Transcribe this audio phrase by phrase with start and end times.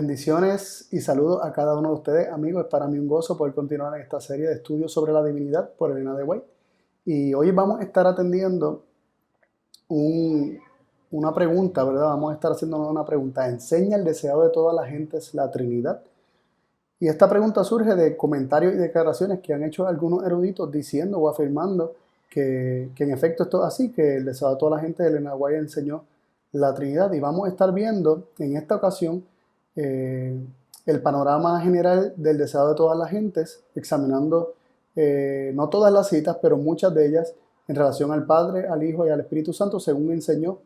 [0.00, 2.64] Bendiciones y saludos a cada uno de ustedes, amigos.
[2.64, 5.74] Es para mí un gozo poder continuar en esta serie de estudios sobre la divinidad
[5.74, 6.46] por Elena de White.
[7.04, 8.82] Y hoy vamos a estar atendiendo
[9.90, 12.04] una pregunta, ¿verdad?
[12.04, 13.46] Vamos a estar haciendo una pregunta.
[13.46, 16.00] ¿Enseña el deseado de todas las gentes la Trinidad?
[16.98, 21.28] Y esta pregunta surge de comentarios y declaraciones que han hecho algunos eruditos diciendo o
[21.28, 21.92] afirmando
[22.30, 25.34] que, en efecto esto es así, que el deseado de toda la gente de Elena
[25.50, 26.04] enseñó
[26.52, 27.12] la Trinidad.
[27.12, 29.28] Y vamos a estar viendo en esta ocasión
[29.82, 30.38] eh,
[30.84, 34.54] el panorama general del deseo de todas las gentes, examinando
[34.94, 37.32] eh, no todas las citas, pero muchas de ellas
[37.66, 40.58] en relación al Padre, al Hijo y al Espíritu Santo, según enseñó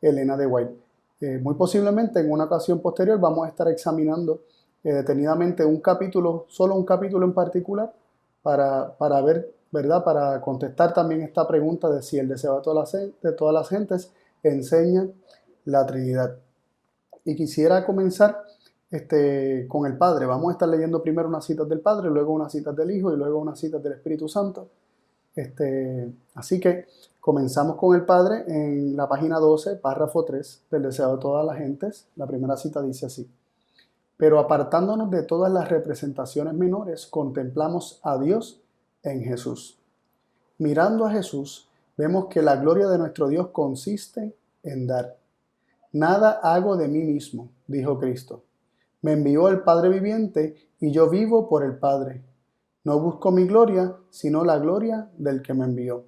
[0.00, 0.74] Elena de White.
[1.20, 4.40] Eh, muy posiblemente en una ocasión posterior vamos a estar examinando
[4.82, 7.92] detenidamente un capítulo, solo un capítulo en particular,
[8.42, 10.02] para, para, ver, ¿verdad?
[10.02, 13.68] Para contestar también esta pregunta de si el deseo de todas las, de todas las
[13.68, 14.10] gentes
[14.42, 15.06] enseña
[15.66, 16.36] la Trinidad.
[17.24, 18.42] Y quisiera comenzar
[18.92, 20.26] este, con el Padre.
[20.26, 23.16] Vamos a estar leyendo primero unas citas del Padre, luego unas citas del Hijo y
[23.16, 24.68] luego unas citas del Espíritu Santo.
[25.34, 26.84] Este, así que
[27.18, 31.56] comenzamos con el Padre en la página 12, párrafo 3 del deseo de todas las
[31.56, 32.06] gentes.
[32.16, 33.28] La primera cita dice así.
[34.18, 38.60] Pero apartándonos de todas las representaciones menores, contemplamos a Dios
[39.02, 39.78] en Jesús.
[40.58, 45.16] Mirando a Jesús, vemos que la gloria de nuestro Dios consiste en dar.
[45.92, 48.42] Nada hago de mí mismo, dijo Cristo
[49.02, 52.24] me envió el Padre viviente y yo vivo por el Padre.
[52.84, 56.04] No busco mi gloria, sino la gloria del que me envió.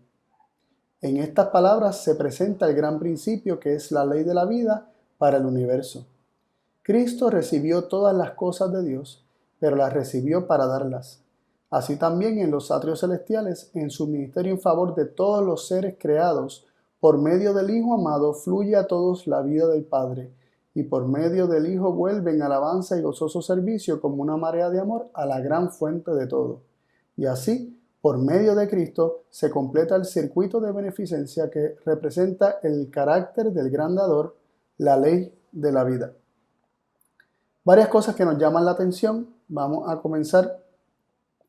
[1.00, 4.90] En estas palabras se presenta el gran principio que es la ley de la vida
[5.18, 6.06] para el universo.
[6.82, 9.24] Cristo recibió todas las cosas de Dios,
[9.58, 11.20] pero las recibió para darlas.
[11.70, 15.96] Así también en los atrios celestiales, en su ministerio en favor de todos los seres
[15.98, 16.66] creados,
[17.00, 20.32] por medio del Hijo amado, fluye a todos la vida del Padre
[20.74, 25.08] y por medio del Hijo vuelven alabanza y gozoso servicio como una marea de amor
[25.14, 26.62] a la gran fuente de todo.
[27.16, 32.90] Y así, por medio de Cristo, se completa el circuito de beneficencia que representa el
[32.90, 34.36] carácter del gran dador,
[34.78, 36.12] la ley de la vida.
[37.64, 39.28] Varias cosas que nos llaman la atención.
[39.48, 40.60] Vamos a comenzar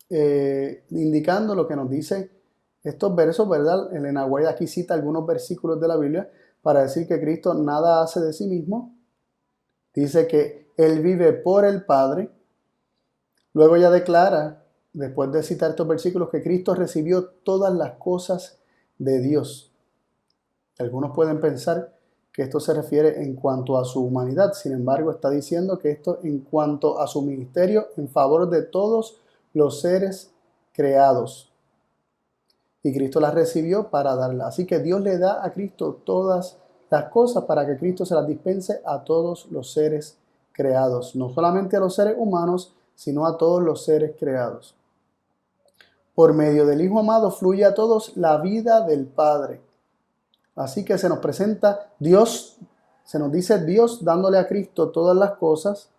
[0.09, 2.31] eh, indicando lo que nos dice
[2.83, 3.93] estos versos, ¿verdad?
[3.93, 6.29] El Enahuay aquí cita algunos versículos de la Biblia
[6.61, 8.94] para decir que Cristo nada hace de sí mismo,
[9.95, 12.29] Dice que Él vive por el Padre.
[13.53, 18.59] Luego ya declara, después de citar estos versículos, que Cristo recibió todas las cosas
[18.97, 19.71] de Dios.
[20.77, 21.95] Algunos pueden pensar
[22.33, 26.19] que esto se refiere en cuanto a su humanidad, sin embargo está diciendo que esto
[26.21, 29.21] en cuanto a su ministerio en favor de todos
[29.53, 30.31] los seres
[30.73, 31.53] creados.
[32.83, 34.47] Y Cristo las recibió para darla.
[34.47, 36.57] Así que Dios le da a Cristo todas
[36.89, 40.17] las cosas para que Cristo se las dispense a todos los seres
[40.51, 44.75] creados, no solamente a los seres humanos, sino a todos los seres creados.
[46.13, 49.61] Por medio del Hijo amado fluye a todos la vida del Padre.
[50.55, 52.57] Así que se nos presenta Dios,
[53.03, 55.89] se nos dice Dios dándole a Cristo todas las cosas,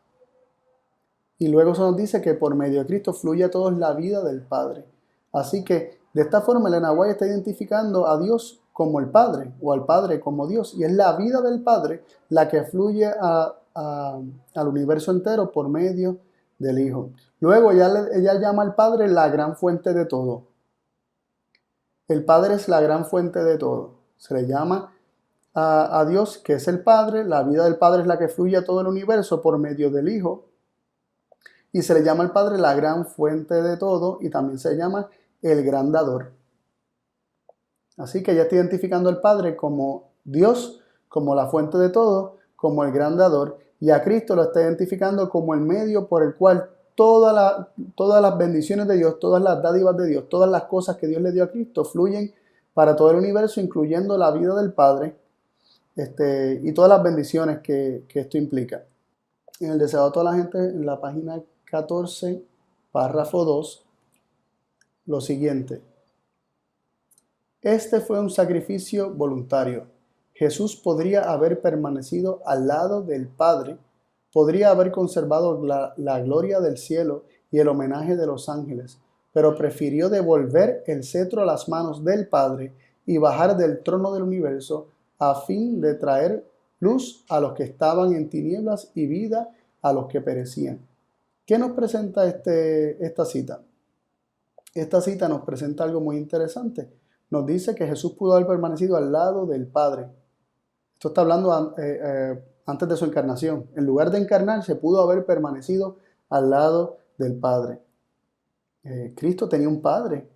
[1.38, 4.22] y luego se nos dice que por medio de Cristo fluye a todos la vida
[4.22, 4.86] del Padre.
[5.32, 9.72] Así que de esta forma el Enahuay está identificando a Dios como el Padre o
[9.72, 10.75] al Padre como Dios.
[10.75, 16.19] Y es la vida del Padre la que fluye al universo entero por medio
[16.59, 17.09] del Hijo.
[17.41, 20.48] Luego ella, llama al Padre la gran fuente de todo.
[22.06, 23.94] El Padre es la gran fuente de todo.
[24.19, 24.93] Se le llama
[25.54, 27.25] a, a, Dios, que es el Padre.
[27.25, 30.10] La vida del Padre es la que fluye a todo el universo por medio del
[30.10, 30.50] Hijo.
[31.72, 34.19] Y se le llama al Padre la gran fuente de todo.
[34.20, 35.08] Y también se llama
[35.40, 36.37] el gran dador.
[37.96, 42.84] Así que ya está identificando al Padre como Dios, como la fuente de todo, como
[42.84, 46.70] el gran dador, y a Cristo lo está identificando como el medio por el cual
[46.94, 47.70] todas
[48.22, 51.32] las bendiciones de Dios, todas las dádivas de Dios, todas las cosas que Dios le
[51.32, 52.32] dio a Cristo fluyen
[52.72, 55.16] para todo el universo, incluyendo la vida del Padre
[55.94, 58.84] este, y todas las bendiciones que, que esto implica.
[59.60, 62.42] En el deseo de toda la gente, en la página 14,
[62.92, 63.84] párrafo 2,
[65.06, 65.82] lo siguiente.
[67.66, 69.88] Este fue un sacrificio voluntario.
[70.34, 73.76] Jesús podría haber permanecido al lado del Padre,
[74.32, 79.00] podría haber conservado la, gloria del cielo y el homenaje de los ángeles,
[79.32, 82.72] pero prefirió devolver el cetro a las manos del Padre
[83.04, 84.86] y bajar del trono del universo
[85.18, 86.46] a fin de traer
[86.78, 89.50] luz a los que estaban en tinieblas y vida
[89.82, 90.78] a los que perecían.
[91.44, 93.60] ¿Qué nos presenta este, esta cita?
[94.72, 96.88] Esta cita nos presenta algo muy interesante
[97.31, 100.08] nos dice que Jesús pudo haber permanecido al lado del Padre.
[100.94, 103.67] Esto está hablando eh, eh, antes de su encarnación.
[103.75, 105.96] En lugar de encarnarse, pudo haber permanecido
[106.28, 107.81] al lado del Padre.
[108.84, 110.28] Eh, Cristo tenía un Padre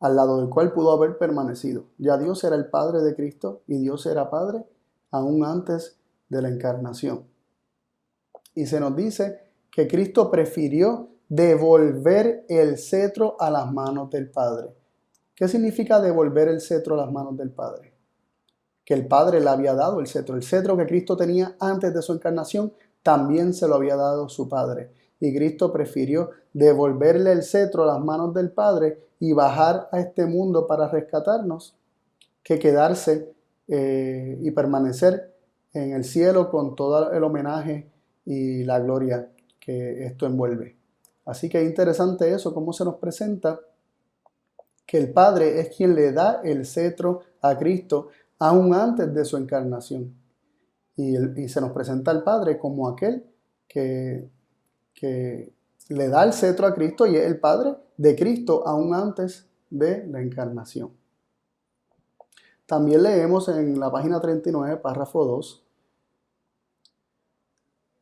[0.00, 1.84] al lado del cual pudo haber permanecido.
[1.98, 4.64] Ya Dios era el Padre de Cristo y Dios era Padre
[5.10, 5.98] aún antes
[6.28, 7.24] de la encarnación.
[8.54, 9.40] Y se nos dice
[9.70, 14.74] que Cristo prefirió devolver el cetro a las manos del Padre.
[15.40, 17.94] ¿Qué significa devolver el cetro a las manos del Padre?
[18.84, 20.36] Que el Padre le había dado el cetro.
[20.36, 24.50] El cetro que Cristo tenía antes de su encarnación también se lo había dado su
[24.50, 24.90] Padre.
[25.18, 30.26] Y Cristo prefirió devolverle el cetro a las manos del Padre y bajar a este
[30.26, 31.74] mundo para rescatarnos
[32.42, 33.32] que quedarse
[33.66, 35.34] eh, y permanecer
[35.72, 37.90] en el cielo con todo el homenaje
[38.26, 40.76] y la gloria que esto envuelve.
[41.24, 43.58] Así que es interesante eso, cómo se nos presenta
[44.90, 48.08] que el Padre es quien le da el cetro a Cristo
[48.40, 50.12] aún antes de su encarnación.
[50.96, 53.24] Y, se nos presenta al Padre como aquel
[53.68, 54.28] que,
[54.92, 55.52] que
[55.90, 60.04] le da el cetro a Cristo y es el Padre de Cristo aún antes de
[60.08, 60.90] la encarnación.
[62.66, 65.66] También leemos en la página 39, párrafo 2,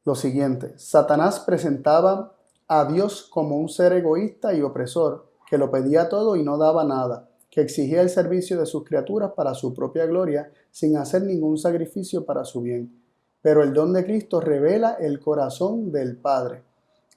[0.07, 0.73] lo siguiente.
[0.79, 2.35] Satanás presentaba
[2.67, 6.85] a Dios como un ser egoísta y opresor, que lo pedía todo y no daba
[6.85, 11.59] nada, que exigía el servicio de sus criaturas para su propia gloria, sin hacer ningún
[11.59, 13.03] sacrificio para su bien.
[13.41, 16.63] Pero el don de Cristo revela el corazón del Padre.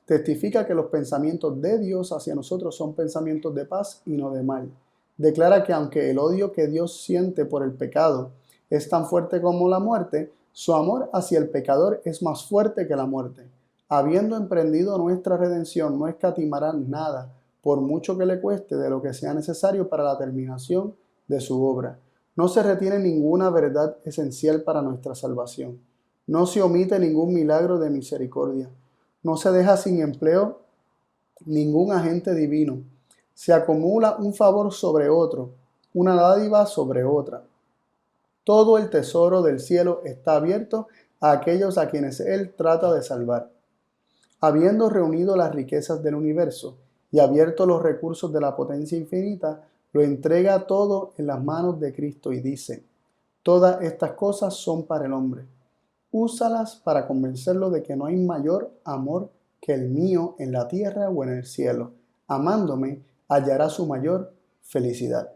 [0.06, 4.44] Testifica que los pensamientos de Dios hacia nosotros son pensamientos de paz y no de
[4.44, 4.72] mal.
[5.18, 8.32] Declara que aunque el odio que Dios siente por el pecado
[8.70, 12.96] es tan fuerte como la muerte, su amor hacia el pecador es más fuerte que
[12.96, 13.50] la muerte
[13.92, 19.14] habiendo emprendido nuestra redención, no escatimarán nada, por mucho que le cueste, de lo que
[19.14, 20.96] sea necesario para la terminación
[21.28, 22.00] de su obra.
[22.36, 25.80] No se retiene ninguna verdad esencial para nuestra salvación.
[26.28, 28.70] No se omite ningún milagro de misericordia.
[29.24, 30.60] No se deja sin empleo
[31.46, 32.80] ningún agente divino.
[33.34, 35.52] Se acumula un favor sobre otro,
[35.94, 37.44] una dádiva sobre otra.
[38.44, 40.88] Todo el tesoro del cielo está abierto
[41.20, 43.52] a aquellos a quienes Él trata de salvar
[44.42, 46.76] habiendo reunido las riquezas del universo
[47.12, 51.94] y abierto los recursos de la potencia infinita, lo entrega todo en las manos de
[51.94, 52.86] Cristo y dice,
[53.44, 55.46] todas estas cosas son para el hombre.
[56.12, 59.32] Úsalas para convencerlo de que no hay mayor amor
[59.62, 61.92] que el mío en la tierra o en el cielo.
[62.28, 65.32] Amándome, hallará su mayor felicidad.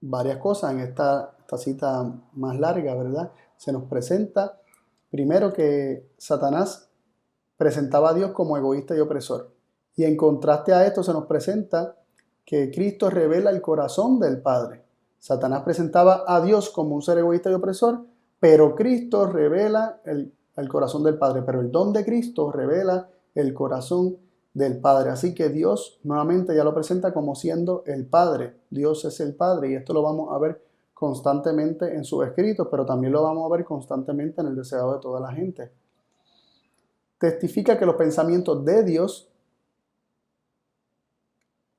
[0.00, 3.32] Varias cosas en esta, cita más larga, ¿verdad?
[3.56, 4.60] Se nos presenta
[5.10, 6.88] primero que Satanás
[7.56, 9.57] presentaba a Dios como egoísta y opresor.
[9.98, 11.96] Y en contraste a esto se nos presenta
[12.44, 14.84] que Cristo revela el corazón del Padre.
[15.18, 18.04] Satanás presentaba a Dios como un ser egoísta y opresor,
[18.38, 20.32] pero Cristo revela el,
[20.68, 21.42] corazón del Padre.
[21.42, 24.18] Pero el don de Cristo revela el corazón
[24.54, 25.10] del Padre.
[25.10, 28.54] Así que Dios nuevamente ya lo presenta como siendo el Padre.
[28.70, 30.62] Dios es el Padre y esto lo vamos a ver
[30.94, 35.00] constantemente en sus escritos, pero también lo vamos a ver constantemente en el deseo de
[35.00, 35.72] toda la gente
[37.18, 39.28] testifica que los pensamientos de Dios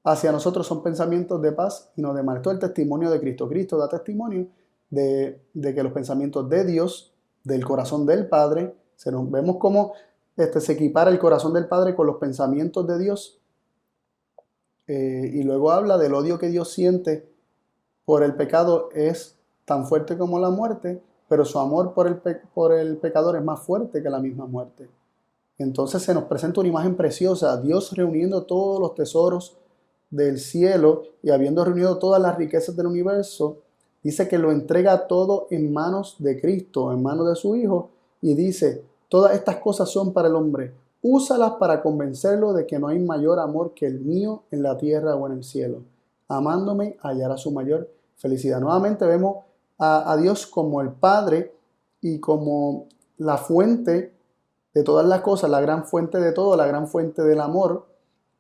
[0.03, 2.37] hacia nosotros son pensamientos de paz y no de mal.
[2.37, 3.47] Esto es el testimonio de Cristo.
[3.47, 4.47] Cristo da testimonio
[4.89, 7.13] de, que los pensamientos de Dios,
[7.43, 9.93] del corazón del Padre, se nos, vemos cómo
[10.35, 13.39] este, se equipara el corazón del Padre con los pensamientos de Dios.
[14.87, 17.29] Eh, y luego habla del odio que Dios siente
[18.05, 22.15] por el pecado es tan fuerte como la muerte, pero su amor por el,
[22.55, 24.89] por el pecador es más fuerte que la misma muerte.
[25.59, 29.58] Entonces se nos presenta una imagen preciosa, Dios reuniendo todos los tesoros
[30.09, 33.57] del cielo y habiendo reunido todas las riquezas del universo,
[34.03, 37.89] dice que lo entrega todo en manos de Cristo, en manos de su Hijo,
[38.21, 42.87] y dice, todas estas cosas son para el hombre, úsalas para convencerlo de que no
[42.87, 45.83] hay mayor amor que el mío en la tierra o en el cielo.
[46.27, 48.59] Amándome hallará su mayor felicidad.
[48.59, 49.37] Nuevamente vemos
[49.79, 51.53] a, Dios como el Padre
[52.01, 52.87] y como
[53.17, 54.13] la fuente
[54.73, 57.87] de todas las cosas, la gran fuente de todo, la gran fuente del amor,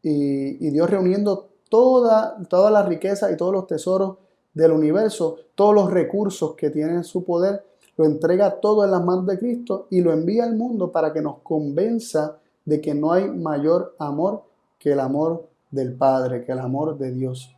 [0.01, 4.17] y, Dios reuniendo toda, toda la riqueza y todos los tesoros
[4.53, 7.63] del universo, todos los recursos que tiene en su poder,
[7.97, 11.21] lo entrega todo en las manos de Cristo y lo envía al mundo para que
[11.21, 14.43] nos convenza de que no hay mayor amor
[14.77, 17.55] que el amor del Padre, que el amor de Dios.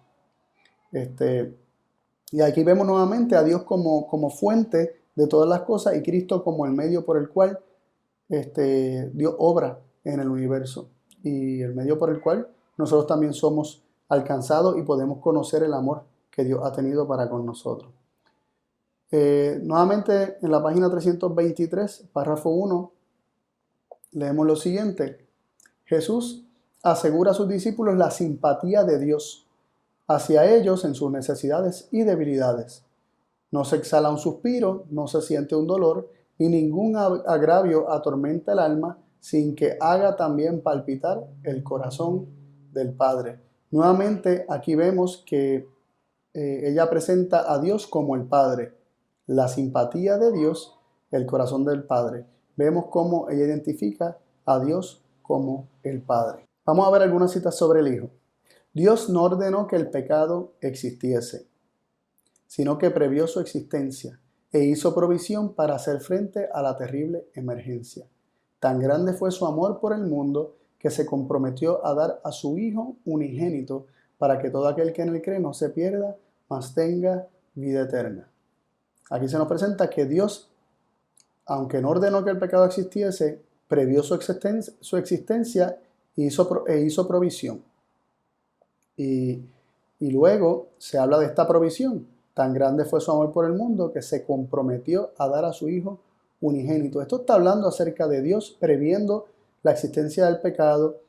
[0.91, 1.55] Este,
[2.31, 6.43] y aquí vemos nuevamente a Dios como, como fuente de todas las cosas y Cristo
[6.43, 7.59] como el medio por el cual
[8.29, 10.89] este, Dios obra en el universo
[11.23, 16.03] y el medio por el cual nosotros también somos alcanzados y podemos conocer el amor
[16.29, 17.93] que Dios ha tenido para con nosotros.
[19.09, 22.91] Eh, nuevamente en la página 323, párrafo 1,
[24.11, 25.25] leemos lo siguiente.
[25.85, 26.45] Jesús
[26.83, 29.47] asegura a sus discípulos la simpatía de Dios
[30.07, 32.83] hacia ellos en sus necesidades y debilidades.
[33.49, 38.59] No se exhala un suspiro, no se siente un dolor, y ningún agravio atormenta el
[38.59, 42.25] alma sin que haga también palpitar el corazón
[42.73, 43.50] del Padre.
[43.71, 45.67] Nuevamente aquí vemos que
[46.33, 48.73] eh, ella presenta a Dios como el Padre,
[49.27, 50.77] la simpatía de Dios,
[51.09, 52.25] el corazón del Padre.
[52.57, 56.45] Vemos cómo ella identifica a Dios como el Padre.
[56.65, 58.09] Vamos a ver algunas citas sobre el Hijo.
[58.73, 61.47] Dios no ordenó que el pecado existiese,
[62.47, 64.19] sino que previó su existencia
[64.51, 68.05] e hizo provisión para hacer frente a la terrible emergencia.
[68.59, 72.57] Tan grande fue su amor por el mundo que se comprometió a dar a su
[72.57, 73.85] Hijo unigénito
[74.17, 76.17] para que todo aquel que en él cree no se pierda,
[76.49, 78.27] mas tenga vida eterna.
[79.11, 80.49] Aquí se nos presenta que Dios,
[81.45, 84.15] aunque no ordenó que el pecado existiese, previó su
[84.97, 85.77] existencia,
[86.17, 87.61] e, hizo, hizo provisión.
[88.97, 89.43] Y,
[89.99, 92.07] y luego se habla de esta provisión.
[92.33, 95.69] Tan grande fue su amor por el mundo que se comprometió a dar a su
[95.69, 95.99] Hijo
[96.41, 97.01] unigénito.
[97.01, 99.27] Esto está hablando acerca de Dios previendo
[99.63, 101.01] la existencia del pecado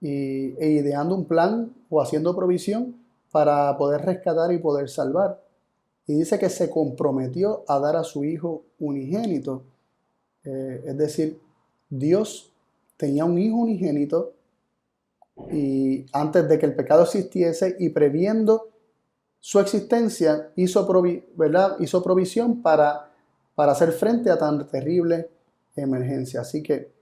[0.00, 2.96] y, e ideando un plan o haciendo provisión
[3.30, 5.40] para poder rescatar y poder salvar.
[6.06, 9.62] Y dice que se comprometió a dar a su Hijo unigénito.
[10.44, 11.38] Eh, es decir,
[11.88, 12.52] Dios
[12.96, 14.32] tenía un Hijo unigénito
[15.50, 18.68] y antes de que el pecado existiese y previendo
[19.38, 20.86] su existencia hizo,
[21.34, 21.76] ¿verdad?
[21.80, 23.10] hizo provisión para,
[23.54, 25.30] para hacer frente a tan terrible
[25.76, 26.42] emergencia.
[26.42, 26.92] Así que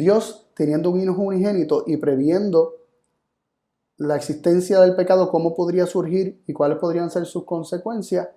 [0.00, 2.76] Dios, teniendo un hijo unigénito y previendo
[3.98, 8.28] la existencia del pecado, cómo podría surgir y cuáles podrían ser sus consecuencias,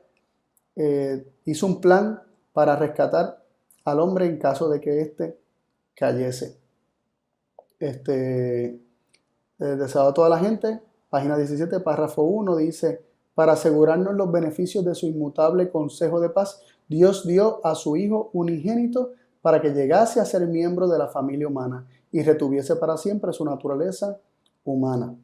[0.76, 3.44] eh, hizo un plan para rescatar
[3.86, 5.40] al hombre en caso de que éste
[5.96, 6.58] cayese.
[7.80, 8.80] Este, eh,
[9.58, 14.96] deseado a toda la gente, página 17, párrafo 1, dice, para asegurarnos los beneficios de
[14.96, 19.12] su inmutable consejo de paz, Dios dio a su Hijo unigénito
[19.44, 23.44] para que llegase a ser miembro de la familia humana y retuviese para siempre su
[23.44, 24.18] naturaleza
[24.64, 25.16] humana.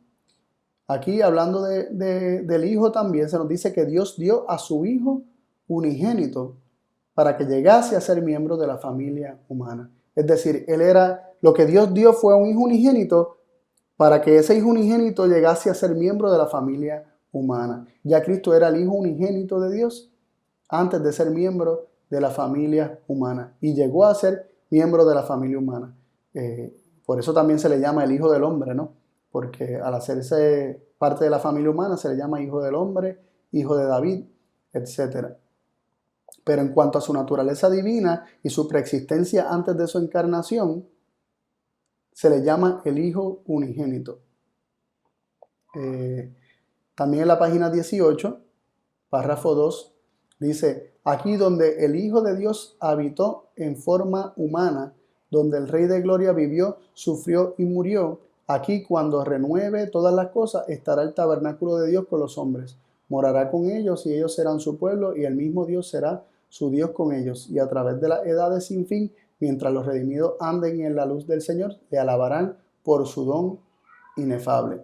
[0.87, 5.21] Aquí hablando del Hijo también se nos dice que Dios dio a su Hijo
[5.69, 6.57] unigénito
[7.13, 9.89] para que llegase a ser miembro de la familia humana.
[10.13, 13.37] Es decir, Él era, lo que Dios dio fue un Hijo unigénito
[13.95, 17.87] para que ese Hijo unigénito llegase a ser miembro de la familia humana.
[18.03, 20.11] Ya Cristo era el Hijo unigénito de Dios
[20.67, 25.23] antes de ser miembro de la familia humana y llegó a ser miembro de la
[25.23, 25.95] familia humana.
[26.33, 26.75] Eh,
[27.05, 28.93] por eso también se le llama el Hijo del Hombre, ¿no?
[29.31, 33.19] Porque al hacerse parte de la familia humana se le llama Hijo del Hombre,
[33.51, 34.25] Hijo de David,
[34.73, 35.27] etc.
[36.43, 40.87] Pero en cuanto a su naturaleza divina y su preexistencia antes de su encarnación,
[42.11, 44.19] se le llama el Hijo unigénito.
[45.75, 46.35] Eh,
[46.95, 48.41] también en la página 18,
[49.09, 49.98] párrafo 2,
[50.39, 54.93] dice, aquí donde el Hijo de Dios habitó en forma humana,
[55.29, 60.67] donde el Rey de Gloria vivió, sufrió y murió, aquí cuando renueve todas las cosas
[60.69, 62.77] estará el tabernáculo de Dios con los hombres.
[63.09, 66.91] Morará con ellos y ellos serán su pueblo y el mismo Dios será su Dios
[66.91, 67.49] con ellos.
[67.49, 71.27] Y a través de las edades sin fin, mientras los redimidos anden en la luz
[71.27, 73.59] del Señor, le alabarán por su don
[74.17, 74.83] inefable.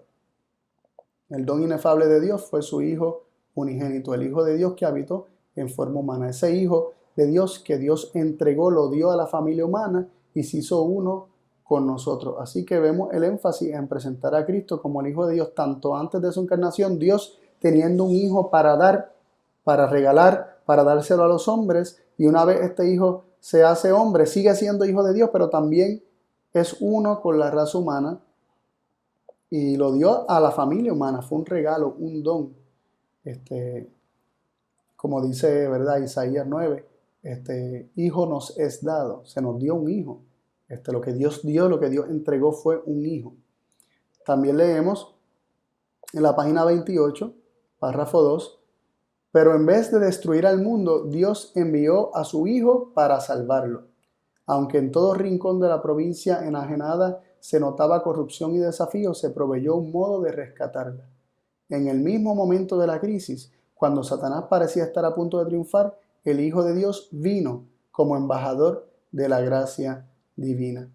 [1.30, 3.24] El don inefable de Dios fue su Hijo
[3.56, 6.30] unigénito, el Hijo de Dios que habitó en forma humana.
[6.30, 10.58] Ese Hijo de Dios que Dios entregó, lo dio a la familia humana y se
[10.58, 11.28] hizo uno
[11.64, 12.36] con nosotros.
[12.40, 15.96] Así que vemos el énfasis en presentar a Cristo como el Hijo de Dios, tanto
[15.96, 19.14] antes de su encarnación, Dios teniendo un Hijo para dar,
[19.64, 24.26] para regalar, para dárselo a los hombres, y una vez este Hijo se hace hombre,
[24.26, 26.04] sigue siendo Hijo de Dios, pero también
[26.54, 28.20] es uno con la raza humana
[29.50, 32.54] y lo dio a la familia humana, fue un regalo, un don.
[33.24, 33.90] Este,
[34.96, 36.02] como dice, ¿verdad?
[36.02, 36.88] Isaías 9,
[37.24, 40.22] este, hijo nos es dado, se nos dio un hijo.
[40.68, 43.36] Este, lo que Dios dio, lo que Dios entregó fue un hijo.
[44.26, 45.16] También leemos
[46.14, 47.34] en la página 28,
[47.80, 48.60] párrafo 2,
[49.36, 53.88] pero en vez de destruir al mundo, Dios envió a su Hijo para salvarlo.
[54.46, 59.76] Aunque en todo rincón de la provincia enajenada se notaba corrupción y desafío, se proveyó
[59.76, 61.10] un modo de rescatarla.
[61.68, 65.98] En el mismo momento de la crisis, cuando Satanás parecía estar a punto de triunfar,
[66.24, 70.90] el Hijo de Dios vino como embajador de la gracia divina.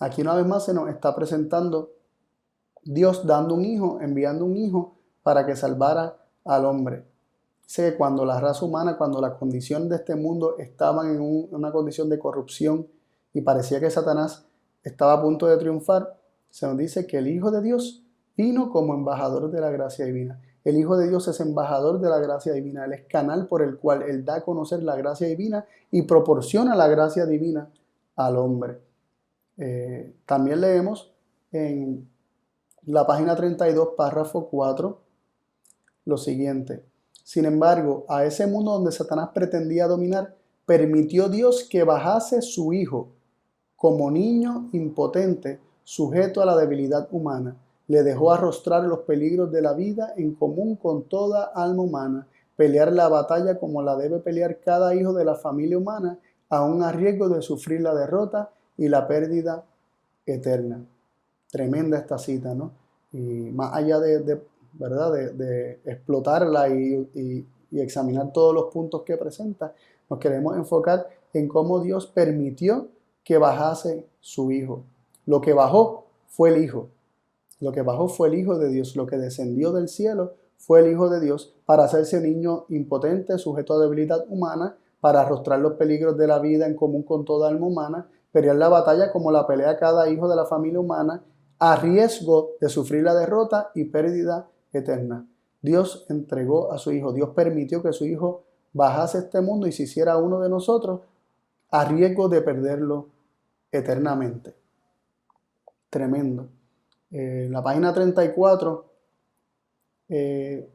[0.00, 1.92] Aquí una vez más se nos está presentando
[2.82, 7.06] Dios dando un hijo, enviando un hijo para que salvara al hombre.
[7.66, 11.72] Sé que cuando la raza humana, cuando la condición de este mundo estaban en una
[11.72, 12.86] condición de corrupción
[13.32, 14.44] y parecía que Satanás
[14.82, 16.18] estaba a punto de triunfar,
[16.50, 18.04] se nos dice que el Hijo de Dios
[18.36, 20.40] vino como embajador de la gracia divina.
[20.64, 22.86] El Hijo de Dios es embajador de la gracia divina.
[22.86, 26.74] Él es canal por el cual Él da a conocer la gracia divina y proporciona
[26.74, 27.70] la gracia divina
[28.16, 28.80] al hombre.
[29.58, 31.12] Eh, también leemos
[31.52, 32.08] en
[32.86, 35.00] la página 32, párrafo 4,
[36.06, 36.84] lo siguiente.
[37.22, 40.34] Sin embargo, a ese mundo donde Satanás pretendía dominar,
[40.66, 43.08] permitió Dios que bajase su Hijo
[43.76, 47.56] como niño impotente, sujeto a la debilidad humana.
[47.88, 52.26] Le dejó arrostrar los peligros de la vida en común con toda alma humana,
[52.56, 56.92] pelear la batalla como la debe pelear cada hijo de la familia humana, aun a
[56.92, 59.64] riesgo de sufrir la derrota y la pérdida
[60.24, 60.84] eterna.
[61.50, 62.72] Tremenda esta cita, ¿no?
[63.12, 64.40] Y más allá de,
[64.72, 65.12] ¿verdad?
[65.12, 69.74] De, explotarla y, y examinar todos los puntos que presenta,
[70.08, 72.88] nos queremos enfocar en cómo Dios permitió
[73.24, 74.84] que bajase su Hijo.
[75.26, 76.88] Lo que bajó fue el Hijo.
[77.64, 78.94] Lo que bajó fue el Hijo de Dios.
[78.94, 83.72] Lo que descendió del cielo fue el Hijo de Dios para hacerse niño impotente, sujeto
[83.72, 87.66] a debilidad humana, para arrostrar los peligros de la vida en común con toda alma
[87.66, 91.24] humana, pelear la batalla como la pelea cada hijo de la familia humana,
[91.58, 95.26] a riesgo de sufrir la derrota y pérdida eterna.
[95.62, 98.44] Dios entregó a su Hijo, Dios permitió que su Hijo
[98.74, 101.00] bajase este mundo y se hiciera uno de nosotros
[101.70, 103.08] a riesgo de perderlo
[103.72, 104.54] eternamente.
[105.88, 106.48] Tremendo.
[107.14, 108.90] En la página 34,
[110.08, 110.68] eh,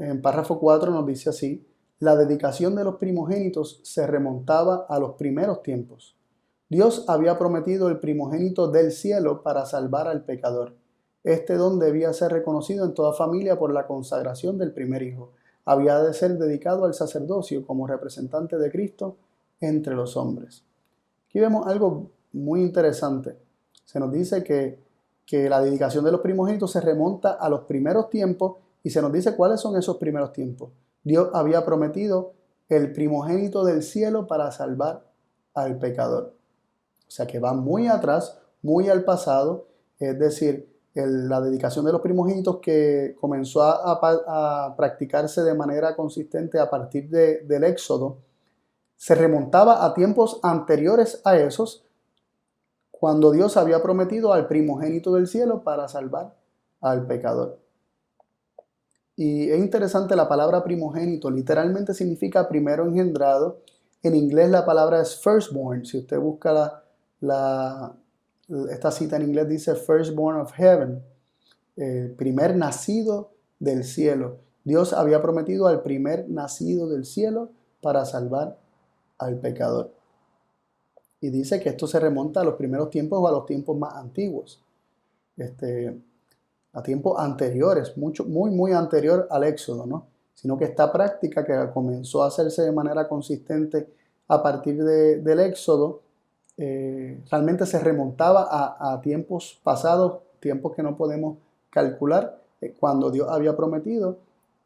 [0.00, 1.64] en párrafo 4 nos dice así,
[2.00, 6.16] la dedicación de los primogénitos se remontaba a los primeros tiempos.
[6.68, 10.74] Dios había prometido el primogénito del cielo para salvar al pecador.
[11.22, 15.30] Este don debía ser reconocido en toda familia por la consagración del primer hijo.
[15.64, 19.16] Había de ser dedicado al sacerdocio como representante de Cristo
[19.60, 20.64] entre los hombres.
[21.28, 23.36] Aquí vemos algo muy interesante.
[23.84, 24.82] Se nos dice que,
[25.30, 29.34] la dedicación de los primogénitos se remonta a los primeros tiempos y se nos dice
[29.34, 30.70] cuáles son esos primeros tiempos.
[31.02, 32.34] Dios había prometido
[32.68, 35.06] el primogénito del cielo para salvar
[35.54, 36.34] al pecador.
[37.06, 42.00] O sea que va muy atrás, muy al pasado, es decir, la dedicación de los
[42.00, 48.18] primogénitos que comenzó a, practicarse de manera consistente a partir del Éxodo,
[48.96, 51.83] se remontaba a tiempos anteriores a esos,
[53.04, 56.34] cuando Dios había prometido al primogénito del cielo para salvar
[56.80, 57.58] al pecador.
[59.14, 63.60] Y es interesante la palabra primogénito, literalmente significa primero engendrado.
[64.02, 65.84] En inglés la palabra es firstborn.
[65.84, 66.82] Si usted busca
[67.20, 67.94] la,
[68.70, 71.02] esta cita en inglés dice firstborn of heaven,
[72.16, 74.38] primer nacido del cielo.
[74.64, 77.50] Dios había prometido al primer nacido del cielo
[77.82, 78.56] para salvar
[79.18, 79.92] al pecador.
[81.24, 83.94] Y dice que esto se remonta a los primeros tiempos o a los tiempos más
[83.94, 84.60] antiguos.
[85.38, 85.98] Este,
[86.74, 90.06] a tiempos anteriores, mucho, muy, muy anterior al Éxodo, ¿no?
[90.34, 93.88] Sino que esta práctica que comenzó a hacerse de manera consistente
[94.28, 96.02] a partir del Éxodo,
[96.58, 98.46] eh, realmente se remontaba
[98.78, 101.38] a, tiempos pasados, tiempos que no podemos
[101.70, 104.18] calcular, eh, cuando Dios había prometido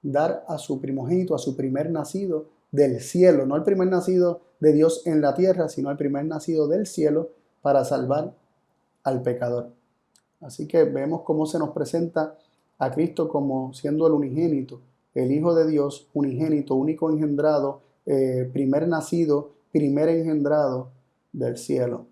[0.03, 4.73] dar a su primogénito, a su primer nacido, del cielo, no el primer nacido de
[4.73, 7.31] Dios en la tierra, sino el primer nacido del cielo
[7.63, 8.35] para salvar
[9.03, 9.73] al pecador.
[10.41, 12.39] Así que vemos cómo se nos presenta
[12.79, 14.81] a Cristo como siendo el unigénito,
[15.15, 20.91] el Hijo de Dios, unigénito, único engendrado, eh, primer nacido, primer engendrado
[21.33, 22.07] del cielo.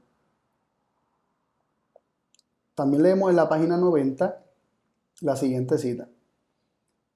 [2.75, 4.45] También leemos en la página 90
[5.23, 6.09] la siguiente cita.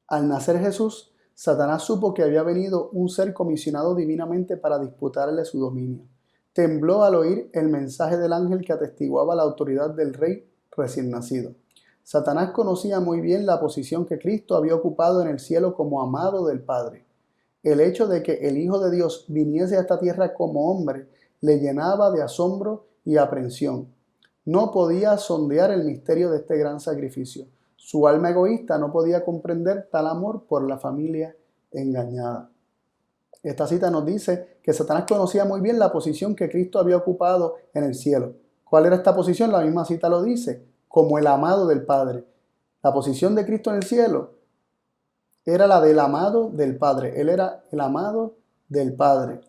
[0.06, 5.58] Al nacer Jesús, Satanás supo que había venido un ser comisionado divinamente para disputarle su
[5.58, 6.04] dominio.
[6.52, 11.54] Tembló al oír el mensaje del ángel que atestiguaba la autoridad del rey recién nacido.
[12.02, 16.44] Satanás conocía muy bien la posición que Cristo había ocupado en el cielo como amado
[16.44, 17.06] del Padre.
[17.62, 21.08] El hecho de que el Hijo de Dios viniese a esta tierra como hombre
[21.40, 23.88] le llenaba de asombro y aprensión.
[24.44, 27.46] No podía sondear el misterio de este gran sacrificio.
[27.82, 31.34] Su alma egoísta no podía comprender tal amor por la familia
[31.72, 32.50] engañada.
[33.42, 37.56] Esta cita nos dice que Satanás conocía muy bien la posición que Cristo había ocupado
[37.72, 38.34] en el cielo.
[38.64, 39.50] ¿Cuál era esta posición?
[39.50, 42.26] La misma cita lo dice, como el amado del Padre.
[42.82, 44.34] La posición de Cristo en el cielo
[45.46, 47.18] era la del amado del Padre.
[47.18, 48.36] Él era el amado
[48.68, 49.40] del Padre.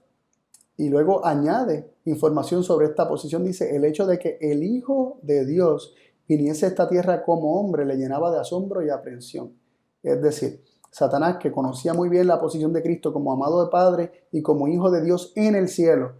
[0.78, 3.44] Y luego añade información sobre esta posición.
[3.44, 5.94] Dice, el hecho de que el Hijo de Dios
[6.38, 9.54] viniese a esta tierra como hombre le llenaba de asombro y aprensión.
[10.02, 14.28] Es decir, Satanás, que conocía muy bien la posición de Cristo como amado de Padre
[14.32, 16.14] y como hijo de Dios en el cielo.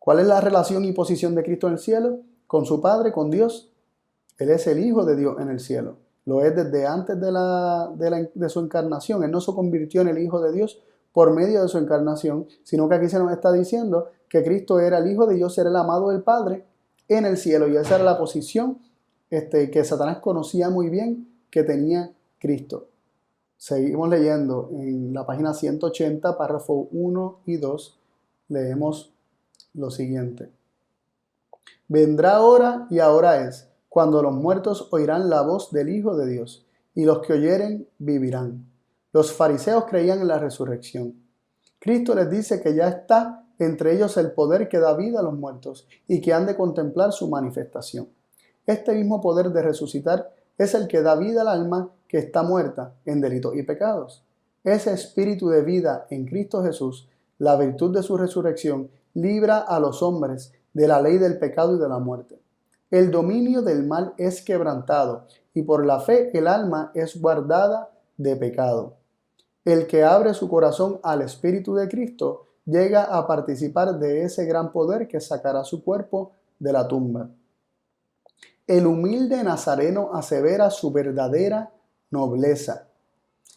[0.00, 2.18] ¿Cuál es la relación y posición de Cristo en el cielo?
[2.48, 3.72] Con su Padre, con Dios.
[4.38, 5.98] Él es el Hijo de Dios en el cielo.
[6.24, 9.22] Lo es desde antes de, la, de, su encarnación.
[9.22, 10.82] Él no se convirtió en el Hijo de Dios
[11.12, 14.98] por medio de su encarnación, sino que aquí se nos está diciendo que Cristo era
[14.98, 16.66] el Hijo de Dios, era el amado del Padre
[17.06, 17.68] en el cielo.
[17.68, 18.78] Y esa era la posición
[19.32, 22.88] este, que Satanás conocía muy bien que tenía Cristo.
[23.56, 27.98] Seguimos leyendo en la página 180, párrafo 1 y 2,
[28.48, 29.14] leemos
[29.72, 30.50] lo siguiente.
[31.88, 36.66] Vendrá ahora y ahora es, cuando los muertos oirán la voz del Hijo de Dios,
[36.94, 38.66] y los que oyeren vivirán.
[39.14, 41.14] Los fariseos creían en la resurrección.
[41.78, 45.32] Cristo les dice que ya está entre ellos el poder que da vida a los
[45.32, 48.08] muertos y que han de contemplar su manifestación.
[48.66, 52.94] Este mismo poder de resucitar es el que da vida al alma que está muerta
[53.04, 54.22] en delitos y pecados.
[54.62, 60.02] Ese espíritu de vida en Cristo Jesús, la virtud de su resurrección, libra a los
[60.02, 62.40] hombres de la ley del pecado y de la muerte.
[62.90, 68.36] El dominio del mal es quebrantado y por la fe el alma es guardada de
[68.36, 68.94] pecado.
[69.64, 74.72] El que abre su corazón al Espíritu de Cristo llega a participar de ese gran
[74.72, 77.28] poder que sacará su cuerpo de la tumba.
[78.66, 81.72] El humilde Nazareno asevera su verdadera
[82.10, 82.86] nobleza.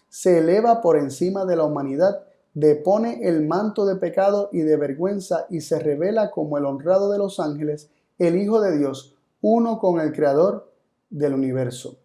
[0.10, 5.46] Se eleva por encima de la humanidad, depone el manto de pecado y de vergüenza
[5.50, 10.00] y se revela como el honrado de los ángeles, el Hijo de Dios, uno con
[10.00, 10.72] el Creador
[11.10, 11.98] del universo.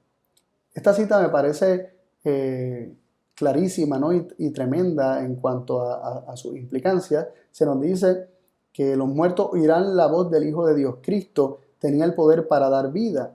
[0.74, 1.90] Esta cita me parece
[2.24, 2.94] eh,
[3.34, 4.12] clarísima ¿no?
[4.12, 7.30] y, tremenda en cuanto a, su implicancia.
[7.50, 8.28] Se nos dice
[8.72, 10.96] que los muertos oirán la voz del Hijo de Dios.
[11.00, 13.32] Cristo tenía el poder para dar vida.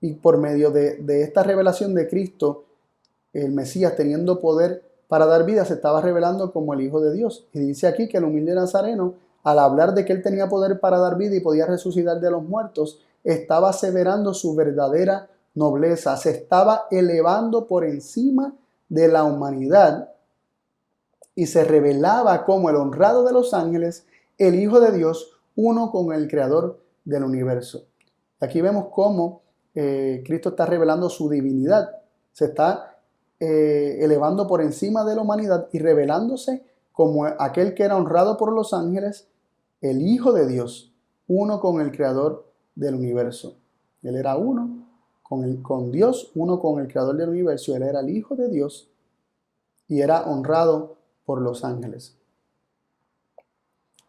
[0.00, 2.64] Y por medio de, esta revelación de Cristo,
[3.32, 7.46] el Mesías teniendo poder para dar vida, se estaba revelando como el Hijo de Dios.
[7.52, 10.98] Y dice aquí que el humilde Nazareno, al hablar de que él tenía poder para
[10.98, 16.86] dar vida y podía resucitar de los muertos, estaba aseverando su verdadera nobleza, se estaba
[16.90, 18.54] elevando por encima
[18.88, 20.10] de la humanidad
[21.34, 24.06] y se revelaba como el honrado de los ángeles,
[24.38, 27.86] el Hijo de Dios, uno con el Creador del universo.
[28.40, 29.42] Aquí vemos cómo
[29.74, 32.98] eh, Cristo está revelando su divinidad, se está
[33.40, 38.52] eh, elevando por encima de la humanidad y revelándose como aquel que era honrado por
[38.52, 39.28] los ángeles,
[39.80, 40.92] el Hijo de Dios,
[41.26, 43.56] uno con el Creador del universo.
[44.02, 44.86] Él era uno
[45.22, 47.74] con, el, con Dios, uno con el creador del universo.
[47.76, 48.90] Él era el Hijo de Dios
[49.88, 52.18] y era honrado por los ángeles.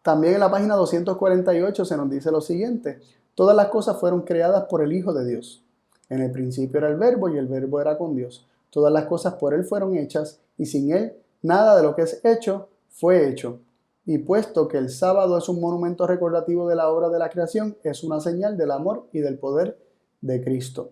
[0.04, 3.00] También en la página 248 se nos dice lo siguiente,
[3.36, 5.64] todas las cosas fueron creadas por el Hijo de Dios.
[6.10, 8.46] En el principio era el verbo y el verbo era con Dios.
[8.70, 12.20] Todas las cosas por Él fueron hechas y sin Él nada de lo que es
[12.26, 13.62] hecho fue hecho.
[14.06, 17.78] Y puesto que el sábado es un monumento recordativo de la obra de la creación,
[17.84, 19.80] es una señal del amor y del poder
[20.20, 20.92] de Cristo.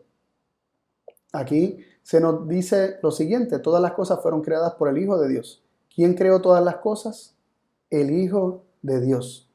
[1.34, 5.28] Aquí se nos dice lo siguiente, todas las cosas fueron creadas por el Hijo de
[5.28, 5.62] Dios.
[5.94, 7.36] ¿Quién creó todas las cosas?
[7.90, 9.50] El Hijo de Dios.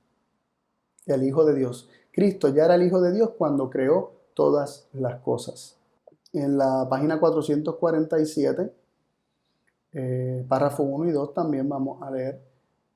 [1.07, 1.89] El Hijo de Dios.
[2.13, 5.77] Cristo ya era el Hijo de Dios cuando creó todas las cosas.
[6.33, 8.73] En la página 447,
[9.93, 12.41] eh, párrafo 1 y 2, también vamos a leer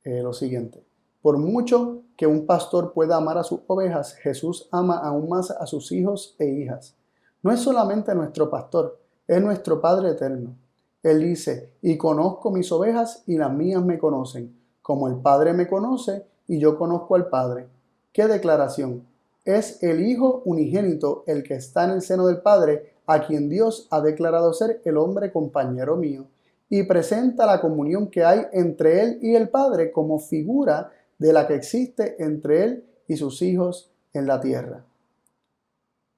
[0.05, 0.85] eh, lo siguiente.
[1.23, 5.67] Por mucho que un pastor pueda amar a sus ovejas, Jesús ama aún más a
[5.67, 6.97] sus hijos e hijas
[7.43, 10.57] no es solamente nuestro pastor, es nuestro Padre eterno.
[11.03, 14.60] Él dice, y conozco mis ovejas y las mías me conocen,
[14.91, 17.69] como el Padre me conoce y yo conozco al Padre.
[18.13, 19.07] ¿Qué declaración?
[19.45, 23.87] Es el Hijo unigénito el que está en el seno del Padre, a quien Dios
[23.93, 26.27] ha declarado ser el hombre compañero mío,
[26.69, 31.47] y presenta la comunión que hay entre Él y el Padre como figura de la
[31.47, 34.85] que existe entre Él y sus hijos en la tierra.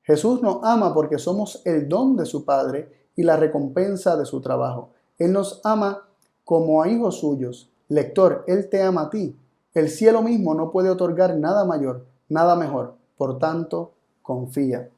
[0.03, 4.41] Jesús nos ama porque somos el don de su Padre y la recompensa de su
[4.41, 4.93] trabajo.
[5.19, 6.09] Él nos ama
[6.43, 7.69] como a hijos suyos.
[7.93, 9.37] Lector, Él te ama a ti.
[9.75, 12.97] El cielo mismo no puede otorgar nada mayor, nada mejor.
[13.19, 14.89] Por tanto, confía.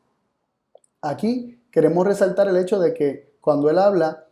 [1.03, 4.27] Aquí queremos resaltar el hecho de que cuando Él habla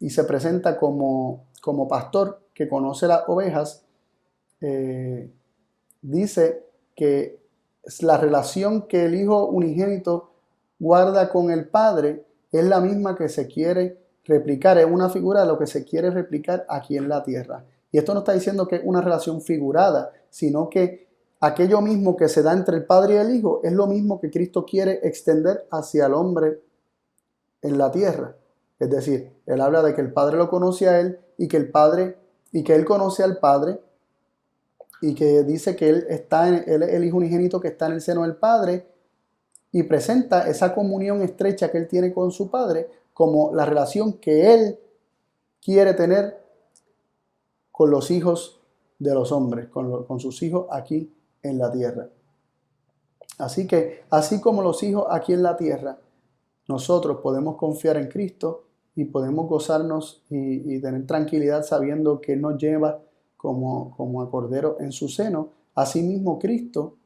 [0.00, 3.84] y se presenta como, como pastor que conoce las ovejas,
[4.60, 5.30] eh,
[6.02, 7.38] dice que
[8.00, 10.32] la relación que el Hijo unigénito
[10.80, 15.46] guarda con el Padre es la misma que se quiere replicar, es una figura de
[15.46, 17.64] lo que se quiere replicar aquí en la tierra.
[17.92, 21.08] Y esto no está diciendo que es una relación figurada, sino que
[21.40, 24.30] aquello mismo que se da entre el Padre y el Hijo es lo mismo que
[24.30, 26.60] Cristo quiere extender hacia el hombre
[27.62, 28.36] en la tierra.
[28.78, 31.70] Es decir, él habla de que el Padre lo conoce a él y que el
[31.70, 32.16] Padre
[32.52, 33.80] y que él conoce al Padre
[35.02, 37.92] y que dice que él está en, él es el hijo unigénito que está en
[37.92, 38.86] el seno del Padre
[39.72, 44.54] y presenta esa comunión estrecha que él tiene con su Padre como la relación que
[44.54, 44.78] él
[45.62, 46.39] quiere tener
[47.80, 48.60] con los hijos
[48.98, 51.10] de los hombres, con, sus hijos aquí
[51.42, 52.10] en la tierra.
[53.38, 55.98] Así que, así como los hijos aquí en la tierra,
[56.68, 58.64] nosotros podemos confiar en Cristo
[58.94, 63.00] y podemos gozarnos y, tener tranquilidad sabiendo que Él nos lleva
[63.38, 65.48] como, como Cordero en su seno.
[65.74, 66.98] Asimismo, Cristo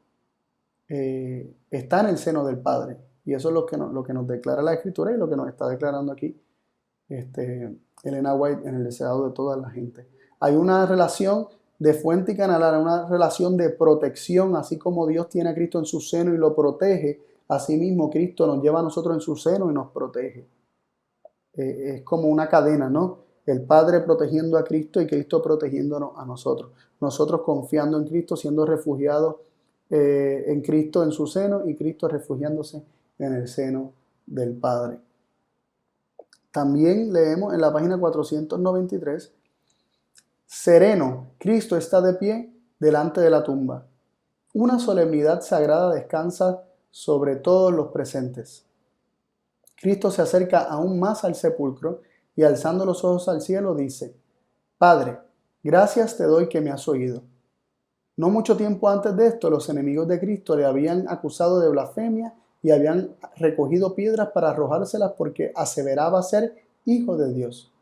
[0.89, 2.97] eh, está en el seno del Padre.
[3.23, 5.37] Y eso es lo que, nos, lo que nos declara la Escritura y lo que
[5.37, 6.37] nos está declarando aquí
[7.07, 10.13] este, Elena White en el deseado de toda la gente.
[10.39, 11.47] Hay una relación
[11.79, 15.85] de fuente y canal, una relación de protección, así como Dios tiene a Cristo en
[15.85, 19.73] su seno y lo protege, asimismo Cristo nos lleva a nosotros en su seno y
[19.73, 20.47] nos protege.
[21.53, 23.19] Eh, es como una cadena, ¿no?
[23.45, 26.71] El Padre protegiendo a Cristo y Cristo protegiéndonos a nosotros.
[26.99, 29.35] Nosotros confiando en Cristo, siendo refugiados
[29.89, 32.83] eh, en Cristo en su seno y Cristo refugiándose
[33.19, 33.93] en el seno
[34.25, 34.99] del Padre.
[36.51, 39.31] También leemos en la página 493
[40.57, 43.85] Sereno, Cristo está de pie delante de la tumba.
[44.53, 48.65] Una solemnidad sagrada descansa sobre todos los presentes.
[49.75, 52.01] Cristo se acerca aún más al sepulcro
[52.37, 54.15] y alzando los ojos al cielo dice,
[54.77, 55.19] Padre,
[55.61, 57.21] gracias te doy que me has oído.
[58.15, 62.33] No mucho tiempo antes de esto, los enemigos de Cristo le habían acusado de blasfemia
[62.63, 67.74] y habían recogido piedras para arrojárselas porque aseveraba ser hijo de Dios.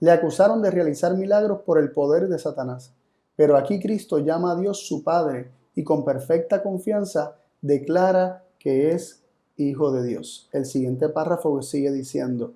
[0.00, 2.92] Le acusaron de realizar milagros por el poder de Satanás.
[3.36, 9.22] Pero aquí Cristo llama a Dios su Padre y con perfecta confianza declara que es
[9.56, 10.48] hijo de Dios.
[10.52, 12.52] El siguiente párrafo sigue diciendo,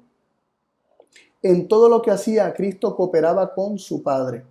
[1.42, 4.44] en todo lo que hacía Cristo cooperaba con su Padre.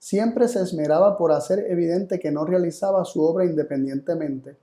[0.00, 4.56] Siempre se esmeraba por hacer evidente que no realizaba su obra independientemente.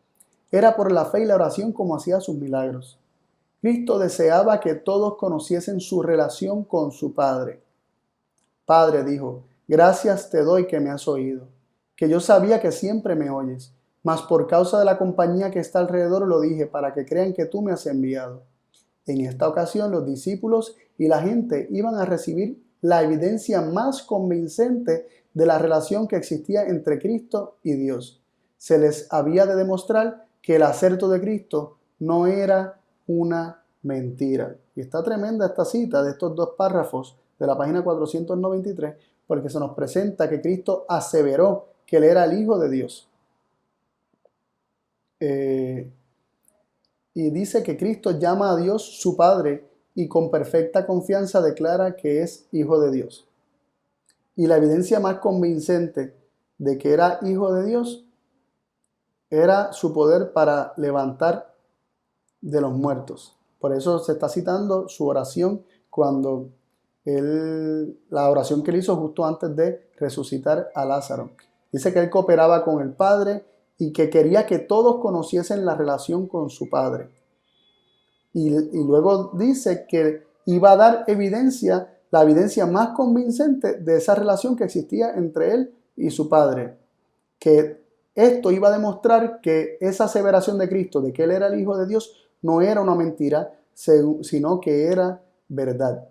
[0.51, 2.99] Era por la fe y la oración como hacía sus milagros.
[3.61, 7.61] Cristo deseaba que todos conociesen su relación con su Padre.
[8.65, 11.47] Padre dijo, gracias te doy que me has oído,
[11.95, 13.71] que yo sabía que siempre me oyes,
[14.01, 17.45] mas por causa de la compañía que está alrededor lo dije para que crean que
[17.45, 18.41] tú me has enviado.
[19.05, 25.07] En esta ocasión los discípulos y la gente iban a recibir la evidencia más convincente
[25.35, 28.23] de la relación que existía entre Cristo y Dios.
[28.57, 32.80] Se les había de demostrar que el acerto de Cristo no era
[33.19, 34.55] una mentira.
[34.75, 38.95] Y está tremenda esta cita de estos dos párrafos de la página 493,
[39.27, 43.07] porque se nos presenta que Cristo aseveró que Él era el Hijo de Dios.
[45.19, 45.91] Eh,
[47.13, 52.21] y dice que Cristo llama a Dios su Padre y con perfecta confianza declara que
[52.21, 53.27] es Hijo de Dios.
[54.35, 56.15] Y la evidencia más convincente
[56.57, 58.05] de que era Hijo de Dios
[59.29, 61.50] era su poder para levantar
[62.41, 63.37] de los muertos.
[63.59, 66.49] Por eso se está citando su oración cuando
[67.05, 71.31] él, la oración que él hizo justo antes de resucitar a Lázaro.
[71.71, 73.45] Dice que él cooperaba con el Padre
[73.77, 77.09] y que quería que todos conociesen la relación con su Padre.
[78.33, 84.15] Y, y luego dice que iba a dar evidencia, la evidencia más convincente de esa
[84.15, 86.77] relación que existía entre él y su Padre.
[87.39, 87.81] Que
[88.15, 91.77] esto iba a demostrar que esa aseveración de Cristo, de que él era el Hijo
[91.77, 96.07] de Dios, no era una mentira, sino que era verdad.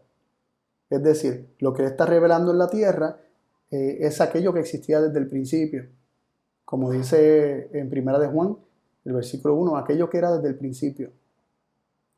[0.88, 3.16] Es decir, lo que él está revelando en la tierra
[3.70, 5.86] eh, es aquello que existía desde el principio.
[6.64, 8.56] Como dice en Primera de Juan,
[9.04, 11.10] el versículo 1, aquello que era desde el principio.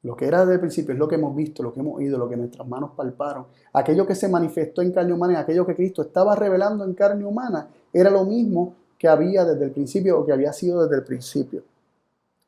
[0.03, 2.19] Lo que era desde el principio es lo que hemos visto, lo que hemos oído,
[2.19, 3.47] lo que nuestras manos palparon.
[3.73, 7.69] Aquello que se manifestó en carne humana aquello que Cristo estaba revelando en carne humana
[7.93, 11.63] era lo mismo que había desde el principio o que había sido desde el principio.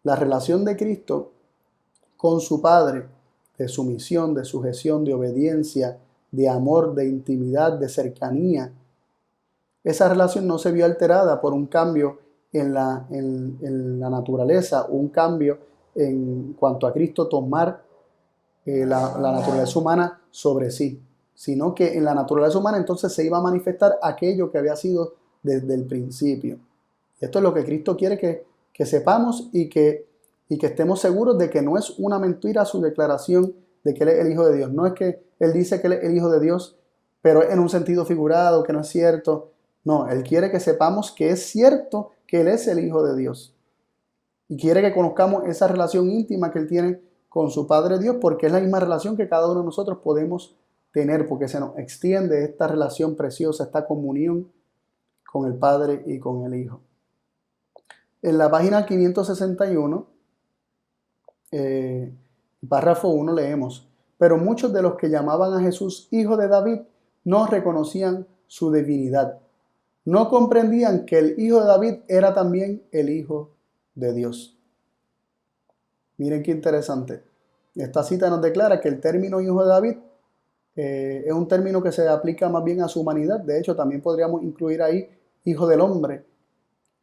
[0.02, 1.30] La relación de Cristo
[2.16, 3.06] con su Padre,
[3.58, 5.98] de sumisión, de sujeción, de obediencia,
[6.30, 8.72] de amor, de intimidad, de cercanía.
[9.84, 12.18] Esa relación no se vio alterada por un cambio
[12.52, 15.58] en la, en, la naturaleza, un cambio
[15.94, 17.82] en cuanto a Cristo tomar
[18.64, 21.00] eh, la, la naturaleza humana sobre sí,
[21.34, 25.14] sino que en la naturaleza humana entonces se iba a manifestar aquello que había sido
[25.42, 26.58] desde el principio.
[27.20, 30.06] Esto es lo que Cristo quiere que, que sepamos y que
[30.48, 34.10] y que estemos seguros de que no es una mentira su declaración de que Él
[34.10, 34.72] es el Hijo de Dios.
[34.72, 36.76] No es que Él dice que Él es el Hijo de Dios,
[37.22, 39.52] pero en un sentido figurado, que no es cierto.
[39.84, 43.54] No, Él quiere que sepamos que es cierto que Él es el Hijo de Dios.
[44.48, 48.46] Y quiere que conozcamos esa relación íntima que Él tiene con su Padre Dios, porque
[48.46, 50.56] es la misma relación que cada uno de nosotros podemos
[50.92, 54.52] tener, porque se nos extiende esta relación preciosa, esta comunión
[55.26, 56.80] con el Padre y con el Hijo.
[58.22, 60.13] En la página 561,
[61.50, 62.12] eh,
[62.68, 66.80] párrafo 1 leemos, pero muchos de los que llamaban a Jesús hijo de David
[67.24, 69.38] no reconocían su divinidad.
[70.04, 73.50] No comprendían que el hijo de David era también el hijo
[73.94, 74.58] de Dios.
[76.18, 77.22] Miren qué interesante.
[77.74, 79.96] Esta cita nos declara que el término hijo de David
[80.76, 83.40] eh, es un término que se aplica más bien a su humanidad.
[83.40, 85.08] De hecho, también podríamos incluir ahí
[85.44, 86.24] hijo del hombre,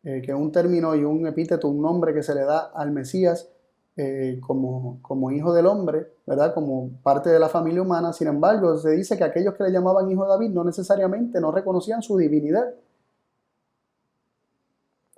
[0.03, 2.91] eh, que es un término y un epíteto, un nombre que se le da al
[2.91, 3.49] Mesías
[3.97, 6.53] eh, como, como, hijo del hombre, ¿verdad?
[6.53, 8.13] Como parte de la familia humana.
[8.13, 11.51] Sin embargo, se dice que aquellos que le llamaban hijo de David no necesariamente no
[11.51, 12.73] reconocían su divinidad.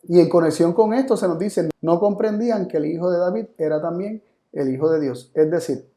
[0.03, 3.45] Y en conexión con esto se nos dice, no comprendían que el hijo de David
[3.57, 5.31] era también el hijo de Dios.
[5.33, 5.89] Es decir,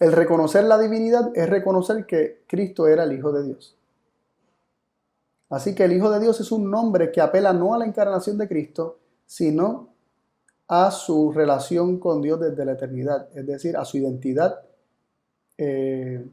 [0.00, 3.78] el reconocer la divinidad es reconocer que Cristo era el hijo de Dios.
[5.50, 8.36] Así que el Hijo de Dios es un nombre que apela no a la encarnación
[8.36, 9.88] de Cristo, sino
[10.68, 14.60] a su relación con Dios desde la eternidad, es decir, a su identidad
[15.56, 16.24] eh,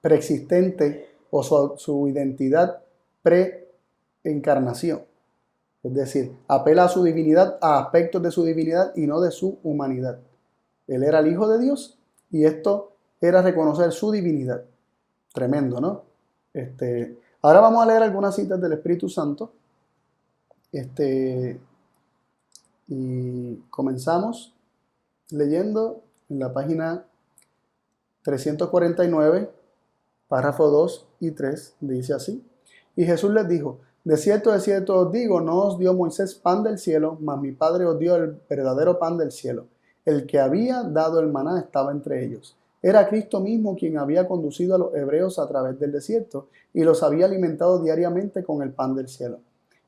[0.00, 2.82] preexistente o su, su identidad
[3.22, 5.02] pre-encarnación.
[5.82, 9.58] Es decir, apela a su divinidad, a aspectos de su divinidad y no de su
[9.62, 10.18] humanidad.
[10.86, 11.98] Él era el Hijo de Dios
[12.30, 14.64] y esto era reconocer su divinidad.
[15.32, 16.04] Tremendo, ¿no?
[16.52, 19.52] Este, Ahora vamos a leer algunas citas del Espíritu Santo.
[20.72, 21.60] Este,
[22.88, 24.54] y comenzamos
[25.30, 27.06] leyendo en la página
[28.22, 29.50] 349,
[30.28, 32.44] párrafo 2 y 3, dice así.
[32.96, 36.62] Y Jesús les dijo, de cierto, de cierto os digo, no os dio Moisés pan
[36.62, 39.66] del cielo, mas mi Padre os dio el verdadero pan del cielo.
[40.04, 42.56] El que había dado el maná estaba entre ellos.
[42.82, 47.02] Era Cristo mismo quien había conducido a los hebreos a través del desierto y los
[47.02, 49.38] había alimentado diariamente con el pan del cielo.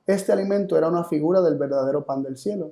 [0.07, 2.71] Este alimento era una figura del verdadero pan del cielo.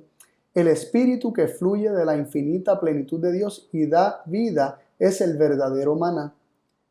[0.55, 5.37] El espíritu que fluye de la infinita plenitud de Dios y da vida es el
[5.37, 6.33] verdadero maná.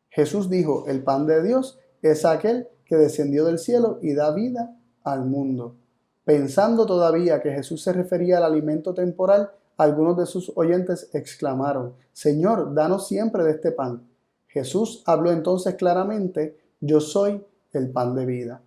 [0.09, 4.77] Jesús dijo, el pan de Dios es aquel que descendió del cielo y da vida
[5.03, 5.75] al mundo.
[6.23, 12.75] Pensando todavía que Jesús se refería al alimento temporal, algunos de sus oyentes exclamaron, Señor,
[12.75, 14.07] danos siempre de este pan.
[14.47, 18.61] Jesús habló entonces claramente, yo soy el pan de vida.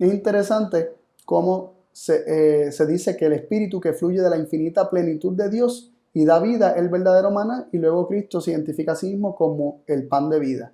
[0.00, 5.32] Es interesante cómo se, eh, dice que el Espíritu que fluye de la infinita plenitud
[5.32, 9.08] de Dios y da vida el verdadero maná y luego Cristo se identifica a sí
[9.08, 10.72] mismo como el pan de vida.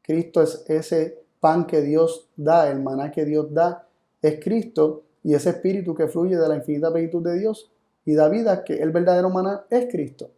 [0.00, 3.86] Cristo es ese pan que Dios da, el maná que Dios da,
[4.22, 7.70] es Cristo y ese Espíritu que fluye de la infinita plenitud de Dios
[8.06, 10.30] y da vida que el verdadero maná es Cristo.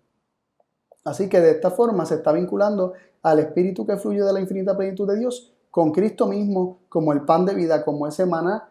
[1.04, 4.76] Así que de esta forma se está vinculando al Espíritu que fluye de la infinita
[4.76, 8.68] plenitud de Dios con Cristo mismo como el pan de vida, como ese maná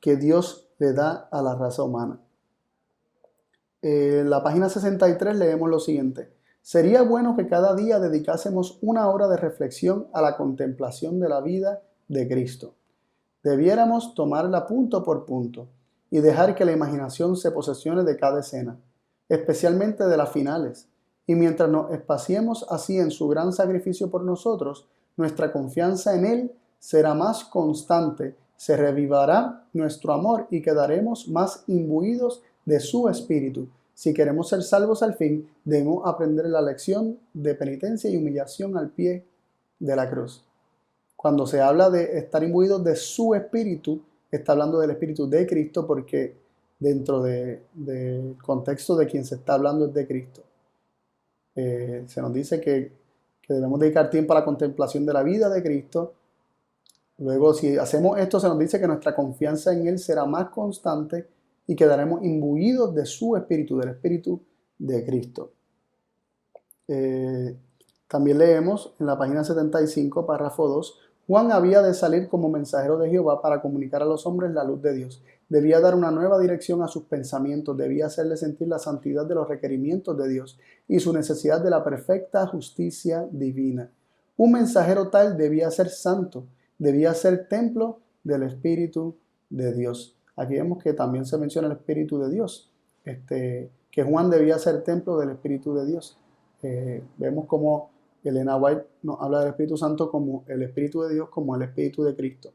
[0.00, 2.18] que Dios le da a la raza humana.
[3.82, 6.32] En la página 63 leemos lo siguiente.
[6.62, 11.42] Sería bueno que cada día dedicásemos una hora de reflexión a la contemplación de la
[11.42, 12.74] vida de Cristo.
[13.42, 15.68] Debiéramos tomarla punto por punto
[16.10, 18.78] y dejar que la imaginación se posesione de cada escena,
[19.28, 20.88] especialmente de las finales.
[21.26, 26.52] Y mientras nos espaciemos así en su gran sacrificio por nosotros, nuestra confianza en Él
[26.78, 33.68] será más constante, se revivará nuestro amor y quedaremos más imbuidos de su espíritu.
[33.94, 38.90] Si queremos ser salvos al fin, debemos aprender la lección de penitencia y humillación al
[38.90, 39.24] pie
[39.78, 40.44] de la cruz.
[41.16, 45.86] Cuando se habla de estar imbuidos de su espíritu, está hablando del Espíritu de Cristo
[45.86, 46.36] porque
[46.78, 50.42] dentro del contexto de quien se está hablando es de Cristo.
[51.54, 52.92] Eh, se nos dice que,
[53.48, 56.12] debemos dedicar tiempo a la contemplación de la vida de Cristo.
[57.20, 61.28] Luego, si hacemos esto, se nos dice que nuestra confianza en Él será más constante
[61.66, 64.40] y quedaremos imbuidos de su Espíritu, del Espíritu
[64.78, 65.52] de Cristo.
[66.88, 67.56] Eh,
[68.08, 73.08] también leemos en la página 75, párrafo 2, Juan había de salir como mensajero de
[73.08, 75.22] Jehová para comunicar a los hombres la luz de Dios.
[75.48, 79.46] Debía dar una nueva dirección a sus pensamientos, debía hacerles sentir la santidad de los
[79.46, 80.58] requerimientos de Dios
[80.88, 83.92] y su necesidad de la perfecta justicia divina.
[84.38, 86.46] Un mensajero tal debía ser santo,
[86.80, 89.14] debía ser templo del Espíritu
[89.50, 90.16] de Dios.
[90.34, 92.72] Aquí vemos que también se menciona el Espíritu de Dios,
[93.04, 96.16] este, que Juan debía ser templo del Espíritu de Dios.
[96.62, 97.90] Eh, vemos como
[98.24, 102.02] Elena White nos habla del Espíritu Santo como el Espíritu de Dios, como el Espíritu
[102.02, 102.52] de Cristo.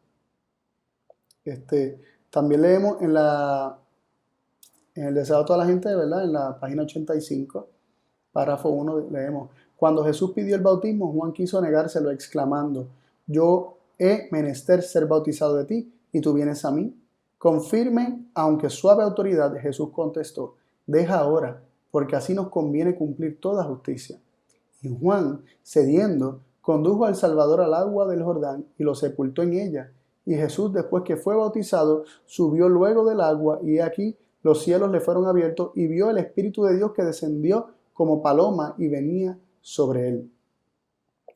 [1.44, 2.02] Este,
[2.32, 3.78] también leemos en, la,
[4.96, 6.24] en el deseo de toda la gente, ¿verdad?
[6.24, 7.68] En la página 85,
[8.32, 9.52] Párrafo 1 leemos.
[9.76, 12.88] Cuando Jesús pidió el bautismo, Juan quiso negárselo exclamando,
[13.28, 16.96] yo he menester ser bautizado de ti y tú vienes a mí.
[17.38, 20.56] Confirme, aunque suave autoridad, Jesús contestó,
[20.88, 24.20] deja ahora, porque así nos conviene cumplir toda justicia.
[24.82, 29.92] Y Juan, cediendo, condujo al Salvador al agua del Jordán y lo sepultó en ella.
[30.26, 35.00] Y Jesús, después que fue bautizado, subió luego del agua y aquí los cielos le
[35.00, 40.10] fueron abiertos y vio el Espíritu de Dios que descendió como paloma y venía sobre
[40.10, 40.32] él.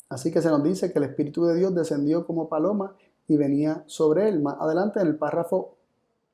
[0.10, 2.95] Así que se nos dice que el Espíritu de Dios descendió como paloma
[3.28, 4.41] y venía sobre él.
[4.41, 5.76] Más adelante en el párrafo,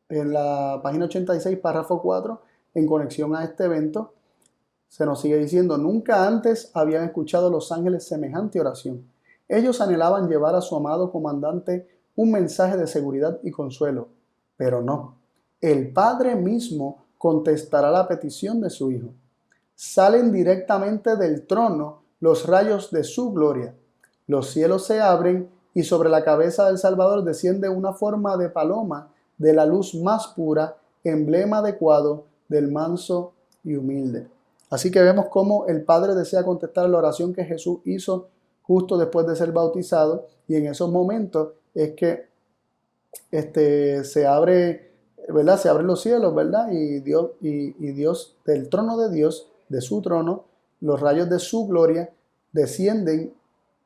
[0.08, 2.42] en la página 86, párrafo 4,
[2.76, 4.14] en conexión a este evento,
[4.88, 9.06] se nos sigue diciendo, nunca antes habían escuchado los ángeles semejante oración.
[9.48, 14.08] Ellos anhelaban llevar a su amado comandante un mensaje de seguridad y consuelo,
[14.56, 15.18] pero no.
[15.60, 19.10] El Padre mismo contestará la petición de su Hijo.
[19.76, 23.76] Salen directamente del trono los rayos de su gloria.
[24.26, 29.14] Los cielos se abren y sobre la cabeza del Salvador desciende una forma de paloma
[29.38, 34.28] de la luz más pura, emblema adecuado del manso y humilde.
[34.72, 38.30] Así que vemos cómo el Padre desea contestar la oración que Jesús hizo
[38.64, 42.26] justo después de ser bautizado y en esos momentos es que
[43.30, 44.94] este, se abre,
[45.30, 45.60] ¿verdad?
[45.60, 46.72] Se abren los cielos, ¿verdad?
[46.72, 50.46] Y Dios, y, Dios, del trono de Dios, de su trono,
[50.82, 52.10] los rayos de su gloria
[52.56, 53.34] descienden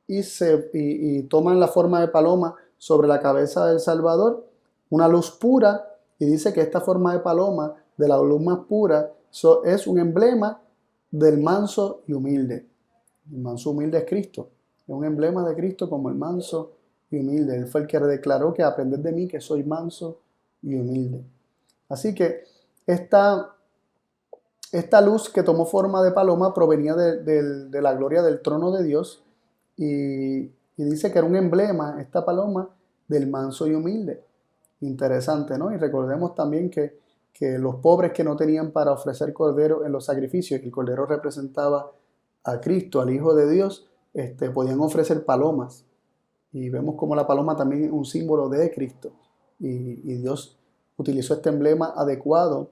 [0.08, 4.48] y, se, y, toman la forma de paloma sobre la cabeza del Salvador,
[4.90, 5.86] una luz pura,
[6.18, 9.12] y dice que esta forma de paloma, de la luz más pura,
[9.66, 10.62] es un emblema
[11.12, 12.68] del manso y humilde.
[13.32, 14.50] El manso humilde es Cristo.
[14.82, 16.74] Es un emblema de Cristo como el manso
[17.12, 17.58] y humilde.
[17.58, 20.20] Él fue el que declaró que aprended de mí que soy manso
[20.62, 21.24] y humilde.
[21.88, 22.44] Así que
[22.86, 23.56] esta,
[24.72, 29.24] esta luz que tomó forma de paloma provenía de, la gloria del trono de Dios
[29.78, 32.70] y, dice que era un emblema, esta paloma,
[33.08, 34.24] del manso y humilde.
[34.82, 35.72] Interesante, ¿no?
[35.74, 37.00] Y recordemos también que
[37.40, 41.06] que los pobres que no tenían para ofrecer cordero en los sacrificios, que el cordero
[41.06, 41.90] representaba
[42.44, 45.86] a Cristo, al Hijo de Dios, este, podían ofrecer palomas.
[46.52, 49.12] Y vemos como la paloma también es un símbolo de Cristo.
[49.58, 50.58] Y, Dios
[50.98, 52.72] utilizó este emblema adecuado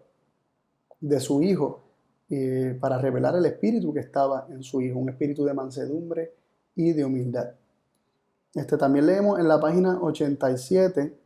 [1.00, 1.84] de su Hijo
[2.30, 6.34] eh, para revelar el espíritu que estaba en su Hijo, un espíritu de mansedumbre
[6.75, 7.51] y de humildad.
[8.53, 11.17] Este, también leemos en la página 87,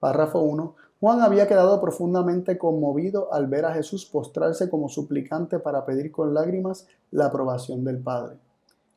[0.00, 5.86] párrafo 1, Juan había quedado profundamente conmovido al ver a Jesús postrarse como suplicante para
[5.86, 8.38] pedir con lágrimas la aprobación del Padre.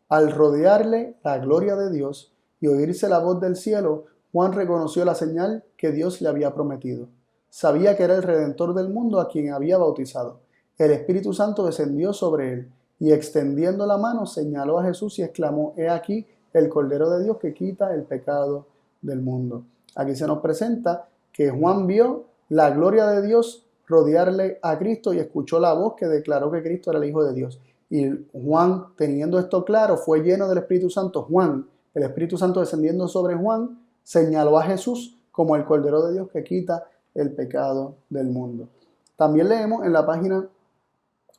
[0.09, 5.13] Al rodearle la gloria de Dios y oírse la voz del cielo, Juan reconoció la
[5.13, 7.07] señal que Dios le había prometido.
[7.49, 10.39] Sabía que era el Redentor del mundo a quien había bautizado.
[10.81, 15.75] El Espíritu Santo descendió sobre él y extendiendo la mano señaló a Jesús y exclamó,
[15.77, 18.65] He aquí el Cordero de Dios que quita el pecado
[18.99, 19.63] del mundo.
[19.95, 25.19] Aquí se nos presenta que Juan vio la gloria de Dios rodearle a Cristo y
[25.19, 27.59] escuchó la voz que declaró que Cristo era el Hijo de Dios.
[27.91, 31.27] Y Juan, teniendo esto claro, fue lleno del Espíritu Santo.
[31.29, 36.29] Juan, el Espíritu Santo descendiendo sobre Juan, señaló a Jesús como el Cordero de Dios
[36.33, 38.67] que quita el pecado del mundo.
[39.15, 40.49] También leemos en la página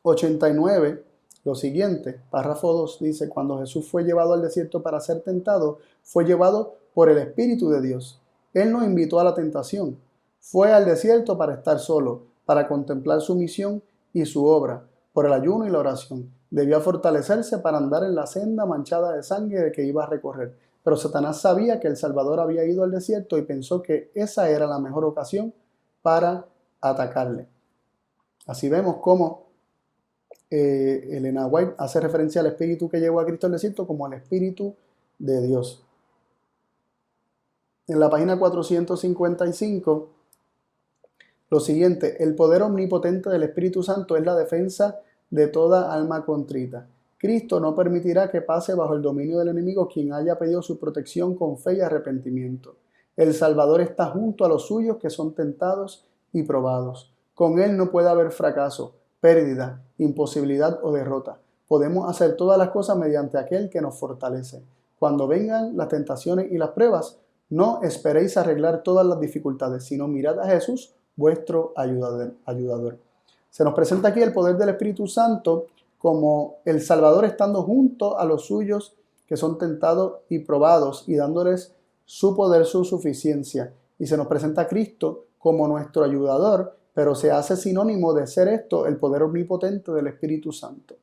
[0.03, 1.05] 89
[1.44, 6.24] lo siguiente, párrafo 2 dice, cuando Jesús fue llevado al desierto para ser tentado, fue
[6.24, 8.20] llevado por el Espíritu de Dios.
[8.55, 9.98] Él no invitó a la tentación,
[10.38, 13.82] fue al desierto para estar solo, para contemplar su misión
[14.12, 16.30] y su obra, por el ayuno y la oración.
[16.50, 20.57] Debía fortalecerse para andar en la senda manchada de sangre que iba a recorrer.
[20.84, 24.66] Pero Satanás sabía que el Salvador había ido al desierto y pensó que esa era
[24.66, 25.55] la mejor ocasión
[26.03, 26.46] para
[26.80, 27.48] atacarle.
[28.46, 29.51] Así vemos cómo
[30.53, 34.12] eh, Elena White hace referencia al espíritu que llevó a Cristo al desierto como al
[34.12, 34.74] espíritu
[35.18, 35.82] de Dios
[37.88, 40.09] en la página 455
[41.50, 46.86] lo siguiente, el poder omnipotente del Espíritu Santo es la defensa de toda alma contrita.
[47.18, 51.36] Cristo no permitirá que pase bajo el dominio del enemigo quien haya pedido su protección
[51.36, 52.76] con fe y arrepentimiento.
[53.14, 57.12] El Salvador está junto a los suyos que son tentados y probados.
[57.34, 61.38] Con Él no puede haber fracaso, pérdida, imposibilidad o derrota.
[61.68, 64.64] Podemos hacer todas las cosas mediante aquel que nos fortalece.
[64.98, 67.18] Cuando vengan las tentaciones y las pruebas,
[67.48, 72.98] no esperéis arreglar todas las dificultades, sino mirad a Jesús, vuestro ayudador.
[73.48, 75.66] Se nos presenta aquí el poder del Espíritu Santo
[75.98, 78.96] como el Salvador estando junto a los suyos
[79.28, 81.72] que son tentados y probados y dándoles
[82.04, 83.72] su poder, su suficiencia.
[84.00, 88.49] Y se nos presenta a Cristo como nuestro ayudador, pero se hace sinónimo de ser
[88.49, 90.97] esto el poder omnipotente del Espíritu Santo.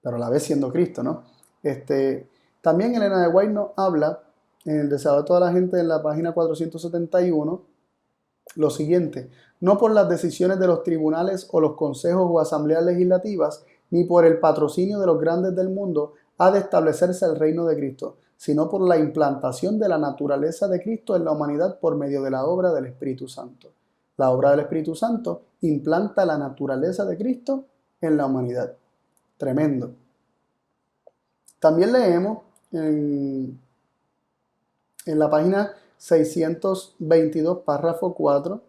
[0.00, 1.24] pero a la vez siendo Cristo, ¿no?
[1.62, 2.28] Este,
[2.62, 4.20] también Elena de White nos habla
[4.64, 7.62] en el deseo de toda la gente en la página 471
[8.56, 13.64] lo siguiente, no por las decisiones de los tribunales o los consejos o asambleas legislativas,
[13.90, 17.76] ni por el patrocinio de los grandes del mundo, ha de establecerse el reino de
[17.76, 22.22] Cristo, sino por la implantación de la naturaleza de Cristo en la humanidad por medio
[22.22, 23.72] de la obra del Espíritu Santo.
[24.18, 27.64] La obra del Espíritu Santo implanta la naturaleza de Cristo
[28.00, 28.74] en la humanidad.
[29.36, 29.92] Tremendo.
[31.60, 32.38] También leemos
[32.72, 33.58] en,
[35.06, 38.60] la página 622, párrafo 4,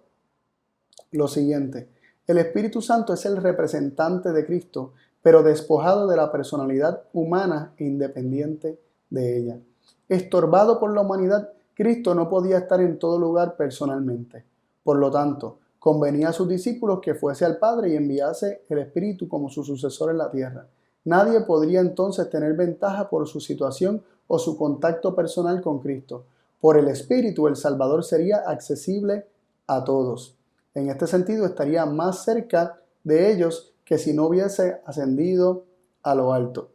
[1.11, 1.89] lo siguiente.
[2.27, 4.93] El Espíritu Santo es el representante de Cristo,
[5.23, 8.79] pero despojado de la personalidad humana e independiente
[9.09, 9.59] de ella.
[10.07, 14.48] Estorbado por la humanidad, Cristo no podía estar en todo lugar personalmente.
[14.89, 19.29] Por lo tanto, convenía a sus discípulos que fuese al Padre y enviase el Espíritu
[19.29, 20.65] como su sucesor en la tierra.
[21.05, 26.23] Nadie podría entonces tener ventaja por su situación o su contacto personal con Cristo.
[26.59, 29.27] Por el Espíritu, el Salvador sería accesible
[29.67, 30.35] a todos.
[30.73, 35.65] En este sentido, estaría más cerca de ellos que si no hubiese ascendido
[36.01, 36.71] a lo alto.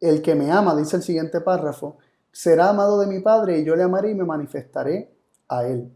[0.00, 1.98] El que me ama, dice el siguiente párrafo,
[2.32, 5.14] será amado de mi Padre y yo le amaré y me manifestaré
[5.46, 5.92] a él.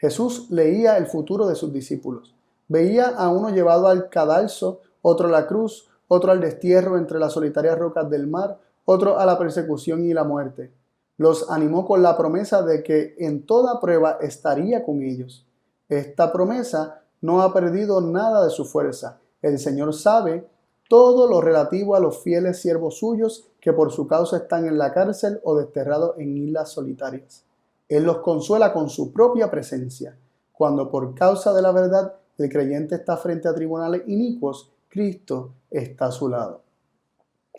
[0.00, 2.34] Jesús leía el futuro de sus discípulos.
[2.68, 7.32] Veía a uno llevado al cadalso, otro a la cruz, otro al destierro entre las
[7.32, 10.72] solitarias rocas del mar, otro a la persecución y la muerte
[11.18, 15.44] los animó con la promesa de que en toda prueba estaría con ellos.
[15.88, 19.18] Esta promesa no ha perdido nada de su fuerza.
[19.42, 20.48] El Señor sabe
[20.88, 24.94] todo lo relativo a los fieles siervos suyos que por su causa están en la
[24.94, 27.44] cárcel o desterrados en islas solitarias.
[27.88, 30.16] Él los consuela con su propia presencia.
[30.52, 36.06] Cuando por causa de la verdad el creyente está frente a tribunales inicuos, Cristo está
[36.06, 36.62] a su lado.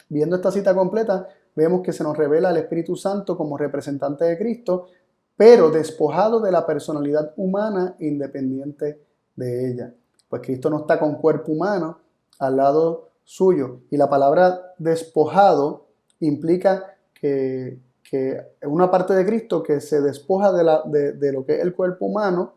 [0.07, 4.37] Viendo esta cita completa, vemos que se nos revela el Espíritu Santo como representante de
[4.37, 4.87] Cristo,
[5.35, 9.01] pero despojado de la personalidad humana independiente
[9.35, 9.93] de ella.
[10.27, 11.99] Pues Cristo no está con cuerpo humano
[12.39, 13.81] al lado suyo.
[13.89, 15.87] Y la palabra despojado
[16.19, 21.45] implica que, que una parte de Cristo que se despoja de, la, de, de, lo
[21.45, 22.53] que es el cuerpo humano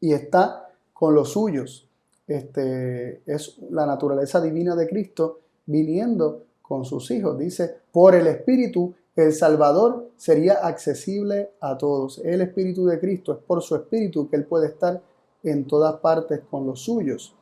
[0.00, 1.88] y está con los suyos.
[2.26, 7.38] Este, es la naturaleza divina de Cristo viniendo con sus hijos.
[7.38, 12.20] Dice, por el Espíritu, el Salvador sería accesible a todos.
[12.24, 15.02] El Espíritu de Cristo es por su Espíritu que Él puede estar
[15.42, 17.34] en todas partes con los suyos.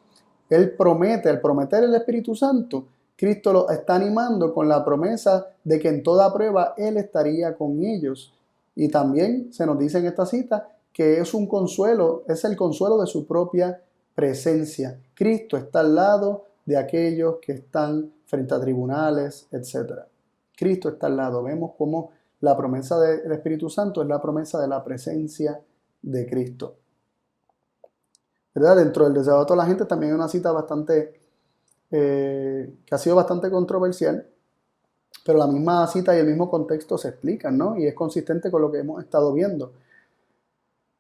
[0.49, 2.87] Él promete, al prometer el Espíritu Santo,
[3.21, 7.85] Cristo lo está animando con la promesa de que en toda prueba Él estaría con
[7.85, 8.33] ellos.
[8.75, 12.99] Y también se nos dice en esta cita que es un consuelo, es el consuelo
[12.99, 13.83] de su propia
[14.15, 14.99] presencia.
[15.13, 20.01] Cristo está al lado de aquellos que están frente a tribunales, etc.
[20.57, 21.43] Cristo está al lado.
[21.43, 25.61] Vemos cómo la promesa del Espíritu Santo es la promesa de la presencia
[26.01, 26.77] de Cristo.
[28.55, 28.77] ¿Verdad?
[28.77, 31.20] Dentro del deseo de toda la gente también hay una cita bastante,
[31.91, 34.27] eh, que ha sido bastante controversial,
[35.25, 37.77] pero la misma cita y el mismo contexto se explican, ¿no?
[37.77, 39.73] Y es consistente con lo que hemos estado viendo.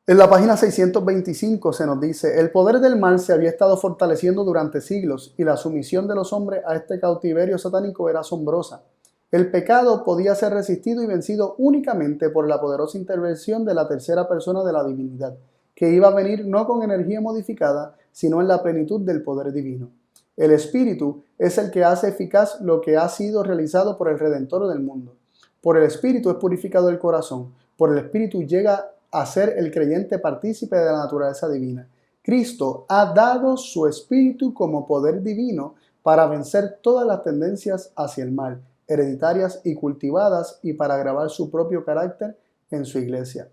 [0.06, 4.42] En la página 625 se nos dice, el poder del mal se había estado fortaleciendo
[4.42, 8.82] durante siglos y la sumisión de los hombres a este cautiverio satánico era asombrosa.
[9.30, 14.28] El pecado podía ser resistido y vencido únicamente por la poderosa intervención de la tercera
[14.28, 15.36] persona de la divinidad,
[15.76, 19.92] que iba a venir no con energía modificada, sino en la plenitud del poder divino.
[20.40, 24.68] El Espíritu es el que hace eficaz lo que ha sido realizado por el Redentor
[24.68, 25.14] del mundo.
[25.60, 30.18] Por el Espíritu es purificado el corazón, por el Espíritu llega a ser el creyente
[30.18, 31.86] partícipe de la naturaleza divina.
[32.22, 38.32] Cristo ha dado su espíritu como poder divino para vencer todas las tendencias hacia el
[38.32, 42.38] mal, hereditarias y cultivadas, y para grabar su propio carácter
[42.70, 43.50] en su iglesia.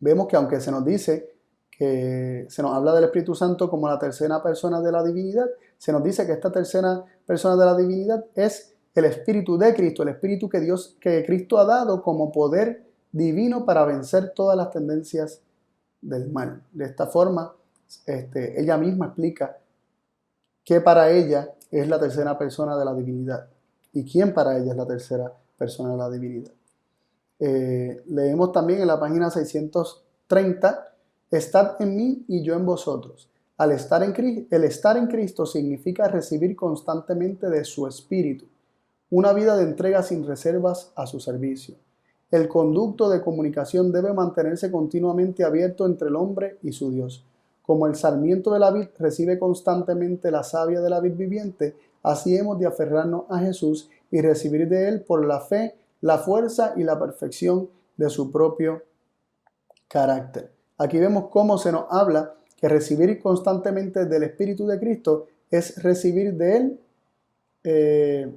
[0.00, 1.30] Vemos que aunque se nos dice
[1.68, 5.46] que se nos habla del Espíritu Santo como la tercera persona de la divinidad,
[5.80, 10.02] se nos dice que esta tercera persona de la divinidad es el Espíritu de Cristo,
[10.02, 14.70] el Espíritu que Dios, que Cristo ha dado como poder divino para vencer todas las
[14.70, 15.40] tendencias
[16.02, 16.62] del mal.
[16.70, 17.54] De esta forma,
[18.04, 19.56] este, ella misma explica
[20.62, 23.48] que para ella es la tercera persona de la divinidad
[23.94, 26.52] y quién para ella es la tercera persona de la divinidad.
[27.38, 30.94] Eh, leemos también en la página 630,
[31.30, 33.29] estad en mí y yo en vosotros.
[33.60, 38.46] Al estar en, el estar en Cristo significa recibir constantemente de su espíritu,
[39.10, 41.76] una vida de entrega sin reservas a su servicio
[42.30, 47.24] el conducto de comunicación debe mantenerse continuamente abierto entre el hombre y su Dios.
[47.62, 52.36] como el sarmiento de la vid recibe constantemente la savia de la vid viviente, así
[52.36, 56.82] hemos de aferrarnos a Jesús y recibir de Él por la fe, la fuerza y
[56.82, 58.82] la perfección de su propio
[59.86, 60.50] carácter.
[60.78, 66.34] Aquí vemos cómo se nos habla que recibir constantemente del Espíritu de Cristo es recibir
[66.34, 66.80] de Él
[67.64, 68.32] eh,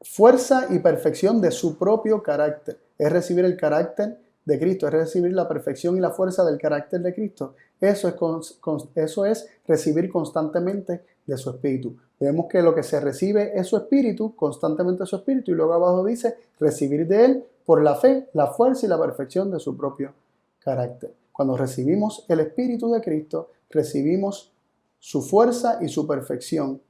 [0.00, 2.78] fuerza y perfección de su propio carácter.
[2.98, 7.00] Es recibir el carácter de Cristo, es recibir la perfección y la fuerza del carácter
[7.00, 7.54] de Cristo.
[7.80, 8.58] Eso es,
[8.94, 11.96] eso es recibir constantemente de su espíritu.
[12.18, 16.04] Vemos que lo que se recibe es su espíritu, constantemente su espíritu, y luego abajo
[16.04, 20.12] dice recibir de él por la fe, la fuerza y la perfección de su propio
[20.58, 21.12] carácter.
[21.38, 24.50] Cuando recibimos el espíritu de Cristo, recibimos
[24.98, 26.82] su fuerza y su perfección.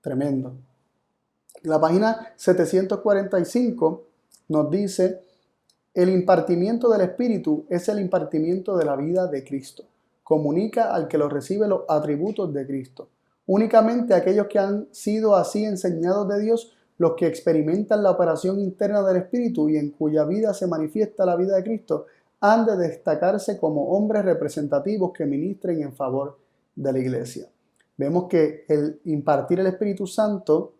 [0.00, 0.54] Tremendo.
[1.62, 4.04] La página 745
[4.50, 5.24] nos dice,
[5.92, 9.82] el impartimiento del Espíritu es el impartimiento de la vida de Cristo.
[10.22, 13.08] Comunica al que lo recibe los atributos de Cristo.
[13.46, 19.02] Únicamente aquellos que han sido así enseñados de Dios, los que experimentan la operación interna
[19.02, 22.06] del Espíritu y en cuya vida se manifiesta la vida de Cristo,
[22.40, 26.38] han de destacarse como hombres representativos que ministren en favor
[26.74, 27.48] de la iglesia.
[27.96, 30.74] Vemos que el impartir el Espíritu Santo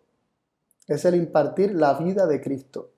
[0.87, 2.89] es el impartir la vida de Cristo.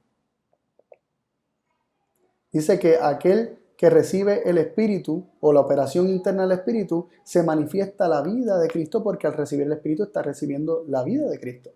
[2.52, 8.08] Dice que aquel que recibe el Espíritu o la operación interna del Espíritu, se manifiesta
[8.08, 11.72] la vida de Cristo porque al recibir el Espíritu está recibiendo la vida de Cristo.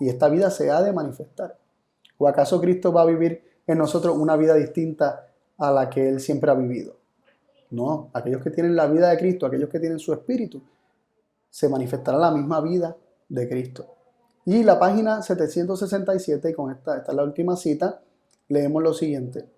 [0.00, 1.56] Y esta vida se ha de manifestar.
[2.18, 5.25] ¿O acaso Cristo va a vivir en nosotros una vida distinta
[5.58, 6.96] a la que Él siempre ha vivido?
[7.70, 10.62] No, aquellos que tienen la vida de Cristo, aquellos que tienen su Espíritu,
[11.50, 12.96] se manifestará la misma vida
[13.28, 13.94] de Cristo.
[14.44, 18.00] Y la página 767, y con esta, esta es la última cita,
[18.48, 19.48] leemos lo siguiente.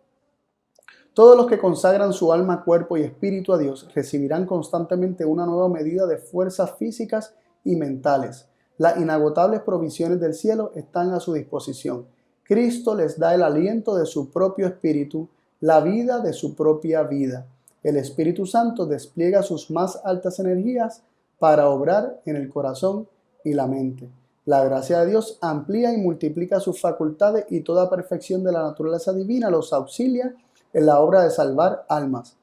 [1.12, 5.68] Todos los que consagran su alma, cuerpo y espíritu a Dios recibirán constantemente una nueva
[5.68, 7.34] medida de fuerzas físicas
[7.64, 8.49] y mentales.
[8.76, 12.07] Las inagotables provisiones del cielo están a su disposición.
[12.44, 15.28] Cristo les da el aliento de su propio espíritu,
[15.61, 17.46] la vida de su propia vida.
[17.82, 21.02] El Espíritu Santo despliega sus más altas energías
[21.38, 23.09] para obrar en el corazón
[23.44, 24.09] y la mente.
[24.44, 29.12] La gracia de Dios amplía y multiplica sus facultades y toda perfección de la naturaleza
[29.12, 30.34] divina los auxilia
[30.72, 32.36] en la obra de salvar almas.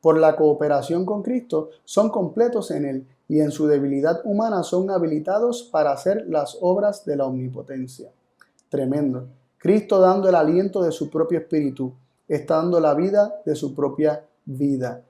[0.00, 4.90] Por la cooperación con Cristo son completos en Él y en su debilidad humana son
[4.90, 8.10] habilitados para hacer las obras de la omnipotencia.
[8.68, 9.28] Tremendo.
[9.58, 11.92] Cristo dando el aliento de su propio espíritu,
[12.28, 15.02] está dando la vida de su propia vida.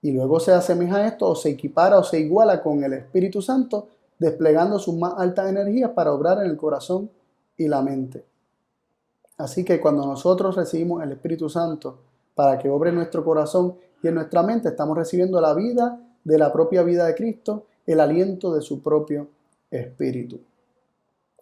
[0.00, 3.42] Y luego se asemeja a esto o se equipara o se iguala con el Espíritu
[3.42, 3.88] Santo,
[4.18, 7.10] desplegando sus más altas energías para obrar en el corazón
[7.56, 8.24] y la mente.
[9.36, 11.98] Así que cuando nosotros recibimos el Espíritu Santo
[12.34, 16.38] para que obre en nuestro corazón y en nuestra mente, estamos recibiendo la vida de
[16.38, 19.28] la propia vida de Cristo, el aliento de su propio
[19.70, 20.40] Espíritu.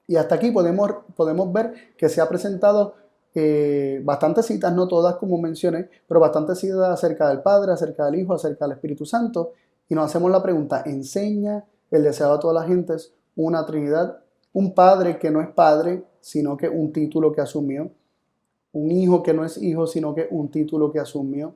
[0.07, 2.95] Y hasta aquí podemos, podemos ver que se ha presentado
[3.39, 8.19] eh, bastantes citas, no todas como mencioné, pero bastantes citas acerca del Padre, acerca del
[8.19, 9.53] Hijo, acerca del Espíritu Santo.
[9.91, 14.21] Y nos hacemos la pregunta, ¿enseña el deseo a todas las gentes una Trinidad?
[14.55, 17.91] Un Padre que no es Padre, sino que un título que asumió.
[18.73, 21.55] Un hijo que no es hijo, sino que un título que asumió.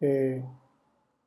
[0.00, 0.42] Eh,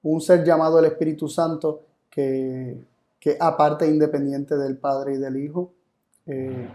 [0.02, 2.84] un ser llamado el Espíritu Santo que,
[3.20, 5.72] que aparte independiente del Padre y del Hijo.
[6.26, 6.68] Eh,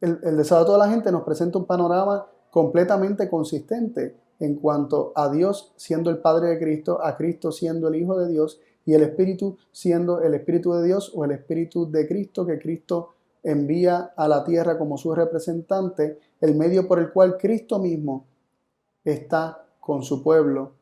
[0.00, 5.72] el, el de la gente nos presenta un panorama completamente consistente en cuanto a Dios
[5.76, 9.56] siendo el Padre de Cristo, a Cristo siendo el Hijo de Dios y el Espíritu
[9.70, 13.10] siendo el Espíritu de Dios o el Espíritu de Cristo que Cristo
[13.42, 18.24] envía a la tierra como su representante, el medio por el cual Cristo mismo
[19.04, 20.72] está con su pueblo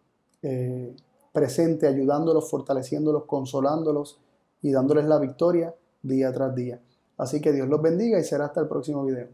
[0.42, 0.94] eh,
[1.32, 4.18] presente, ayudándolos, fortaleciéndolos, consolándolos
[4.62, 6.80] y dándoles la victoria día tras día.
[7.18, 9.28] Así que Dios los bendiga y será hasta el próximo video.